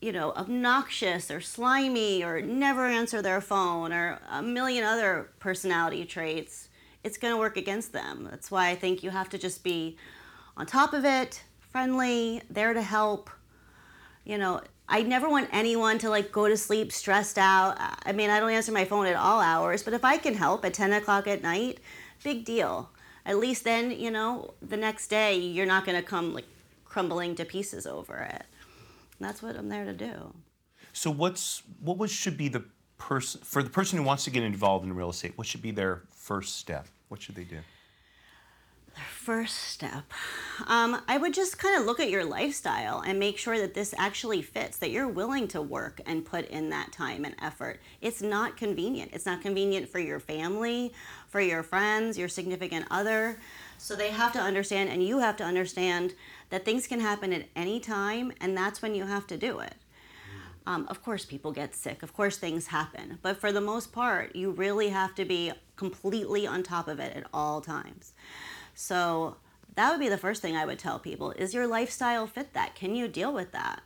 you 0.00 0.12
know, 0.12 0.32
obnoxious 0.32 1.30
or 1.30 1.40
slimy 1.40 2.24
or 2.24 2.40
never 2.40 2.86
answer 2.86 3.20
their 3.20 3.40
phone 3.40 3.92
or 3.92 4.18
a 4.30 4.42
million 4.42 4.82
other 4.82 5.30
personality 5.38 6.04
traits, 6.04 6.68
it's 7.04 7.18
going 7.18 7.32
to 7.34 7.38
work 7.38 7.56
against 7.56 7.92
them. 7.92 8.26
That's 8.30 8.50
why 8.50 8.70
I 8.70 8.74
think 8.74 9.02
you 9.02 9.10
have 9.10 9.28
to 9.30 9.38
just 9.38 9.62
be 9.62 9.96
on 10.56 10.66
top 10.66 10.94
of 10.94 11.04
it, 11.04 11.42
friendly, 11.70 12.42
there 12.50 12.72
to 12.72 12.82
help. 12.82 13.30
You 14.24 14.38
know, 14.38 14.62
I 14.90 15.02
never 15.02 15.30
want 15.30 15.48
anyone 15.52 15.98
to 15.98 16.10
like 16.10 16.32
go 16.32 16.48
to 16.48 16.56
sleep 16.56 16.90
stressed 16.90 17.38
out. 17.38 17.76
I 18.04 18.10
mean, 18.10 18.28
I 18.28 18.40
don't 18.40 18.50
answer 18.50 18.72
my 18.72 18.84
phone 18.84 19.06
at 19.06 19.14
all 19.14 19.40
hours, 19.40 19.84
but 19.84 19.94
if 19.94 20.04
I 20.04 20.18
can 20.18 20.34
help 20.34 20.64
at 20.64 20.74
10 20.74 20.92
o'clock 20.92 21.28
at 21.28 21.42
night, 21.42 21.78
big 22.24 22.44
deal. 22.44 22.90
At 23.24 23.38
least 23.38 23.62
then, 23.62 23.92
you 23.92 24.10
know, 24.10 24.54
the 24.60 24.76
next 24.76 25.06
day 25.06 25.36
you're 25.36 25.64
not 25.64 25.86
going 25.86 25.96
to 25.96 26.02
come 26.02 26.34
like 26.34 26.46
crumbling 26.84 27.36
to 27.36 27.44
pieces 27.44 27.86
over 27.86 28.16
it. 28.16 28.44
And 29.18 29.28
that's 29.28 29.40
what 29.40 29.56
I'm 29.56 29.68
there 29.68 29.84
to 29.84 29.92
do. 29.92 30.34
So 30.92 31.10
what's 31.10 31.62
what 31.80 31.96
was 31.96 32.10
should 32.10 32.36
be 32.36 32.48
the 32.48 32.64
person 32.98 33.40
for 33.44 33.62
the 33.62 33.70
person 33.70 33.96
who 33.96 34.04
wants 34.04 34.24
to 34.24 34.30
get 34.30 34.42
involved 34.42 34.84
in 34.84 34.92
real 34.92 35.10
estate? 35.10 35.32
What 35.36 35.46
should 35.46 35.62
be 35.62 35.70
their 35.70 36.02
first 36.10 36.56
step? 36.56 36.88
What 37.08 37.22
should 37.22 37.36
they 37.36 37.44
do? 37.44 37.58
First 39.08 39.56
step. 39.56 40.12
Um, 40.66 41.02
I 41.06 41.18
would 41.18 41.34
just 41.34 41.58
kind 41.58 41.78
of 41.78 41.86
look 41.86 42.00
at 42.00 42.10
your 42.10 42.24
lifestyle 42.24 43.00
and 43.00 43.18
make 43.18 43.38
sure 43.38 43.58
that 43.58 43.74
this 43.74 43.94
actually 43.96 44.42
fits, 44.42 44.78
that 44.78 44.90
you're 44.90 45.08
willing 45.08 45.46
to 45.48 45.62
work 45.62 46.00
and 46.06 46.24
put 46.24 46.48
in 46.48 46.70
that 46.70 46.90
time 46.90 47.24
and 47.24 47.34
effort. 47.40 47.80
It's 48.00 48.22
not 48.22 48.56
convenient. 48.56 49.10
It's 49.12 49.26
not 49.26 49.42
convenient 49.42 49.88
for 49.88 49.98
your 49.98 50.20
family, 50.20 50.92
for 51.28 51.40
your 51.40 51.62
friends, 51.62 52.18
your 52.18 52.28
significant 52.28 52.86
other. 52.90 53.38
So 53.78 53.94
they 53.94 54.10
have 54.10 54.32
to 54.32 54.40
understand, 54.40 54.90
and 54.90 55.02
you 55.02 55.18
have 55.18 55.36
to 55.36 55.44
understand 55.44 56.14
that 56.48 56.64
things 56.64 56.86
can 56.86 57.00
happen 57.00 57.32
at 57.32 57.46
any 57.54 57.78
time, 57.78 58.32
and 58.40 58.56
that's 58.56 58.82
when 58.82 58.94
you 58.94 59.04
have 59.04 59.26
to 59.28 59.36
do 59.36 59.60
it. 59.60 59.74
Um, 60.66 60.86
of 60.88 61.02
course, 61.02 61.24
people 61.24 61.52
get 61.52 61.74
sick. 61.74 62.02
Of 62.02 62.12
course, 62.12 62.36
things 62.36 62.66
happen. 62.68 63.18
But 63.22 63.38
for 63.38 63.52
the 63.52 63.60
most 63.60 63.92
part, 63.92 64.36
you 64.36 64.50
really 64.50 64.90
have 64.90 65.14
to 65.14 65.24
be 65.24 65.52
completely 65.76 66.46
on 66.46 66.62
top 66.62 66.88
of 66.88 67.00
it 67.00 67.16
at 67.16 67.26
all 67.32 67.60
times. 67.60 68.12
So 68.80 69.36
that 69.74 69.90
would 69.90 70.00
be 70.00 70.08
the 70.08 70.16
first 70.16 70.40
thing 70.40 70.56
I 70.56 70.64
would 70.64 70.78
tell 70.78 70.98
people 70.98 71.32
is 71.32 71.52
your 71.52 71.66
lifestyle 71.66 72.26
fit 72.26 72.54
that? 72.54 72.74
Can 72.74 72.94
you 72.94 73.08
deal 73.08 73.30
with 73.30 73.52
that? 73.52 73.82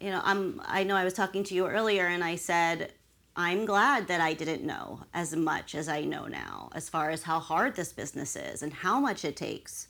You 0.00 0.10
know, 0.10 0.22
I'm 0.24 0.62
I 0.64 0.84
know 0.84 0.96
I 0.96 1.04
was 1.04 1.12
talking 1.12 1.44
to 1.44 1.54
you 1.54 1.66
earlier 1.66 2.06
and 2.06 2.24
I 2.24 2.36
said 2.36 2.94
I'm 3.36 3.66
glad 3.66 4.08
that 4.08 4.22
I 4.22 4.32
didn't 4.32 4.64
know 4.64 5.00
as 5.12 5.36
much 5.36 5.74
as 5.74 5.86
I 5.86 6.00
know 6.00 6.24
now 6.24 6.70
as 6.74 6.88
far 6.88 7.10
as 7.10 7.24
how 7.24 7.38
hard 7.38 7.76
this 7.76 7.92
business 7.92 8.36
is 8.36 8.62
and 8.62 8.72
how 8.72 9.00
much 9.00 9.22
it 9.22 9.36
takes. 9.36 9.88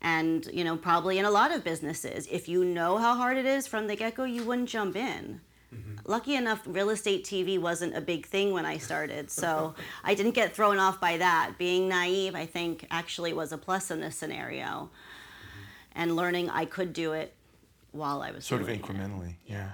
And, 0.00 0.48
you 0.52 0.62
know, 0.62 0.76
probably 0.76 1.18
in 1.18 1.24
a 1.24 1.30
lot 1.32 1.50
of 1.52 1.64
businesses, 1.64 2.28
if 2.30 2.48
you 2.48 2.64
know 2.64 2.96
how 2.98 3.16
hard 3.16 3.38
it 3.38 3.46
is 3.46 3.66
from 3.66 3.88
the 3.88 3.96
get 3.96 4.14
go, 4.14 4.22
you 4.22 4.44
wouldn't 4.44 4.68
jump 4.68 4.94
in. 4.94 5.40
Mm-hmm. 5.72 6.10
Lucky 6.10 6.34
enough, 6.34 6.62
real 6.66 6.90
estate 6.90 7.24
TV 7.24 7.58
wasn't 7.58 7.96
a 7.96 8.00
big 8.00 8.26
thing 8.26 8.52
when 8.52 8.66
I 8.66 8.78
started, 8.78 9.30
so 9.30 9.74
I 10.04 10.14
didn't 10.14 10.32
get 10.32 10.54
thrown 10.54 10.78
off 10.78 11.00
by 11.00 11.16
that. 11.16 11.54
Being 11.58 11.88
naive, 11.88 12.34
I 12.34 12.46
think, 12.46 12.86
actually 12.90 13.32
was 13.32 13.52
a 13.52 13.58
plus 13.58 13.90
in 13.90 14.00
this 14.00 14.16
scenario, 14.16 14.64
mm-hmm. 14.64 15.60
and 15.94 16.16
learning 16.16 16.50
I 16.50 16.64
could 16.64 16.92
do 16.92 17.12
it 17.12 17.34
while 17.92 18.22
I 18.22 18.30
was 18.32 18.44
sort 18.44 18.62
of 18.62 18.68
incrementally. 18.68 19.36
Yeah. 19.46 19.70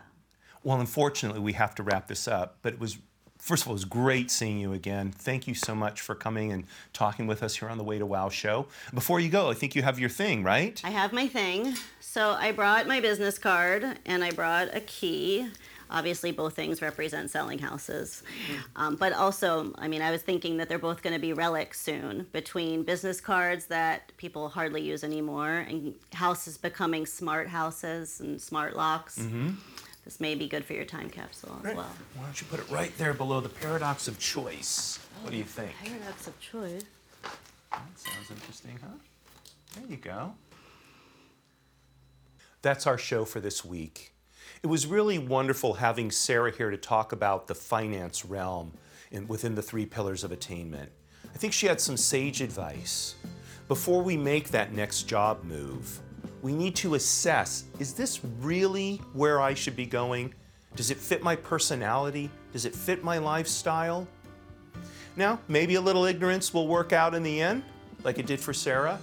Well, 0.63 0.81
unfortunately, 0.81 1.41
we 1.41 1.55
have 1.55 1.75
to 1.77 1.83
wrap 1.83 2.09
this 2.09 2.29
up, 2.29 2.59
but 2.63 2.75
it 2.75 2.81
was 2.81 2.99
first 3.39 3.63
of 3.63 3.69
all, 3.69 3.73
it 3.73 3.77
was 3.77 3.85
great 3.85 4.31
seeing 4.31 4.59
you 4.59 4.73
again. 4.73 5.13
Thank 5.13 5.47
you 5.47 5.55
so 5.55 5.75
much 5.75 6.01
for 6.01 6.15
coming 6.15 6.53
and 6.53 6.65
talking 6.93 7.27
with 7.27 7.43
us 7.43 7.57
here 7.57 7.69
on 7.69 7.79
the 7.79 7.85
Way 7.85 7.99
to 7.99 8.07
Wow 8.07 8.29
show. 8.29 8.67
Before 8.93 9.21
you 9.21 9.29
go, 9.29 9.51
I 9.51 9.55
think 9.55 9.75
you 9.75 9.83
have 9.83 9.99
your 9.99 10.09
thing, 10.09 10.43
right? 10.43 10.81
I 10.85 10.91
have 10.91 11.13
my 11.13 11.29
thing. 11.29 11.75
So 12.01 12.31
I 12.31 12.53
brought 12.53 12.87
my 12.87 13.01
business 13.01 13.39
card 13.39 13.99
and 14.05 14.25
I 14.25 14.31
brought 14.33 14.75
a 14.75 14.81
key. 14.81 15.49
Obviously, 15.91 16.33
both 16.33 16.55
things 16.55 16.83
represent 16.83 17.31
selling 17.31 17.59
houses. 17.59 18.23
Mm-hmm. 18.23 18.83
Um, 18.83 18.97
but 18.97 19.13
also, 19.13 19.73
I 19.79 19.89
mean, 19.89 20.03
I 20.03 20.11
was 20.11 20.23
thinking 20.23 20.59
that 20.59 20.69
they're 20.69 20.79
both 20.79 21.03
going 21.03 21.15
to 21.15 21.21
be 21.21 21.33
relics 21.33 21.81
soon 21.81 22.27
between 22.33 22.83
business 22.83 23.21
cards 23.21 23.67
that 23.67 24.13
people 24.17 24.49
hardly 24.49 24.83
use 24.83 25.05
anymore 25.05 25.65
and 25.69 25.95
houses 26.13 26.59
becoming 26.59 27.07
smart 27.07 27.49
houses 27.49 28.21
and 28.21 28.41
smart 28.41 28.77
locks. 28.77 29.19
Mm-hmm. 29.19 29.51
This 30.05 30.21
may 30.21 30.35
be 30.35 30.49
good 30.49 30.65
for 30.65 30.73
your 30.73 30.87
time 30.87 31.11
capsule 31.11 31.61
as 31.65 31.77
well. 31.77 31.91
Why 32.15 32.25
don't 32.25 32.41
you 32.41 32.47
put 32.47 32.61
it 32.61 32.71
right 32.71 32.97
there 32.97 33.13
below 33.13 33.41
the 33.41 33.51
paradox 33.51 34.09
of 34.09 34.19
choice? 34.19 34.99
What 35.23 35.33
do 35.33 35.37
you 35.37 35.45
think? 35.45 35.73
Paradox 35.85 36.27
of 36.27 36.41
choice. 36.41 36.85
That 37.71 37.83
sounds 37.97 38.31
interesting, 38.31 38.79
huh? 38.81 38.97
There 39.75 39.85
you 39.91 39.97
go. 39.97 40.33
That's 42.63 42.87
our 42.87 42.99
show 42.99 43.25
for 43.25 43.41
this 43.41 43.65
week. 43.65 44.15
It 44.63 44.67
was 44.67 44.87
really 44.87 45.19
wonderful 45.19 45.75
having 45.75 46.11
Sara 46.11 46.51
here 46.51 46.71
to 46.71 46.77
talk 46.77 47.13
about 47.13 47.47
the 47.47 47.55
finance 47.55 48.25
realm 48.25 48.73
in, 49.11 49.29
within 49.29 49.55
the 49.55 49.63
three 49.63 49.87
pillars 49.87 50.25
of 50.25 50.33
attainment. 50.33 50.91
I 51.35 51.39
think 51.39 51.53
she 51.53 51.67
had 51.67 51.81
some 51.81 51.97
sage 51.97 52.41
advice. 52.41 53.15
Before 53.69 54.03
we 54.03 54.17
make 54.17 54.49
that 54.51 54.73
next 54.73 55.05
job 55.05 55.45
move, 55.45 56.01
we 56.43 56.53
need 56.53 56.75
to 56.77 56.95
assess 56.95 57.65
is 57.79 57.95
this 57.95 58.21
really 58.41 58.97
where 59.13 59.41
I 59.41 59.55
should 59.55 59.77
be 59.77 59.87
going? 59.87 60.35
Does 60.77 60.91
it 60.91 60.97
fit 60.97 61.23
my 61.23 61.37
personality? 61.37 62.31
Does 62.53 62.65
it 62.65 62.75
fit 62.75 63.05
my 63.05 63.19
lifestyle? 63.19 64.07
Now, 65.17 65.41
maybe 65.49 65.75
a 65.75 65.81
little 65.81 66.05
ignorance 66.05 66.55
will 66.55 66.69
work 66.69 66.93
out 66.93 67.15
in 67.15 67.23
the 67.23 67.41
end, 67.41 67.65
like 68.05 68.19
it 68.19 68.27
did 68.27 68.41
for 68.41 68.53
Sara, 68.53 69.01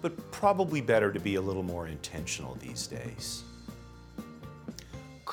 but 0.00 0.32
probably 0.32 0.80
better 0.80 1.12
to 1.12 1.20
be 1.20 1.36
a 1.36 1.40
little 1.40 1.62
more 1.62 1.86
intentional 1.86 2.56
these 2.56 2.86
days. 2.88 3.44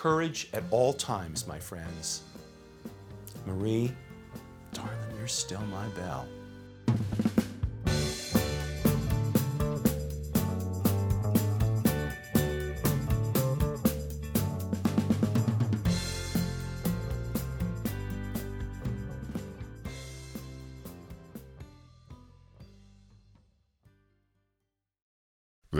Courage 0.01 0.47
at 0.53 0.63
all 0.71 0.93
times, 0.93 1.45
my 1.45 1.59
friends. 1.59 2.21
Marie, 3.45 3.91
darling, 4.71 4.93
you're 5.17 5.27
still 5.27 5.59
my 5.63 5.85
belle. 5.89 6.25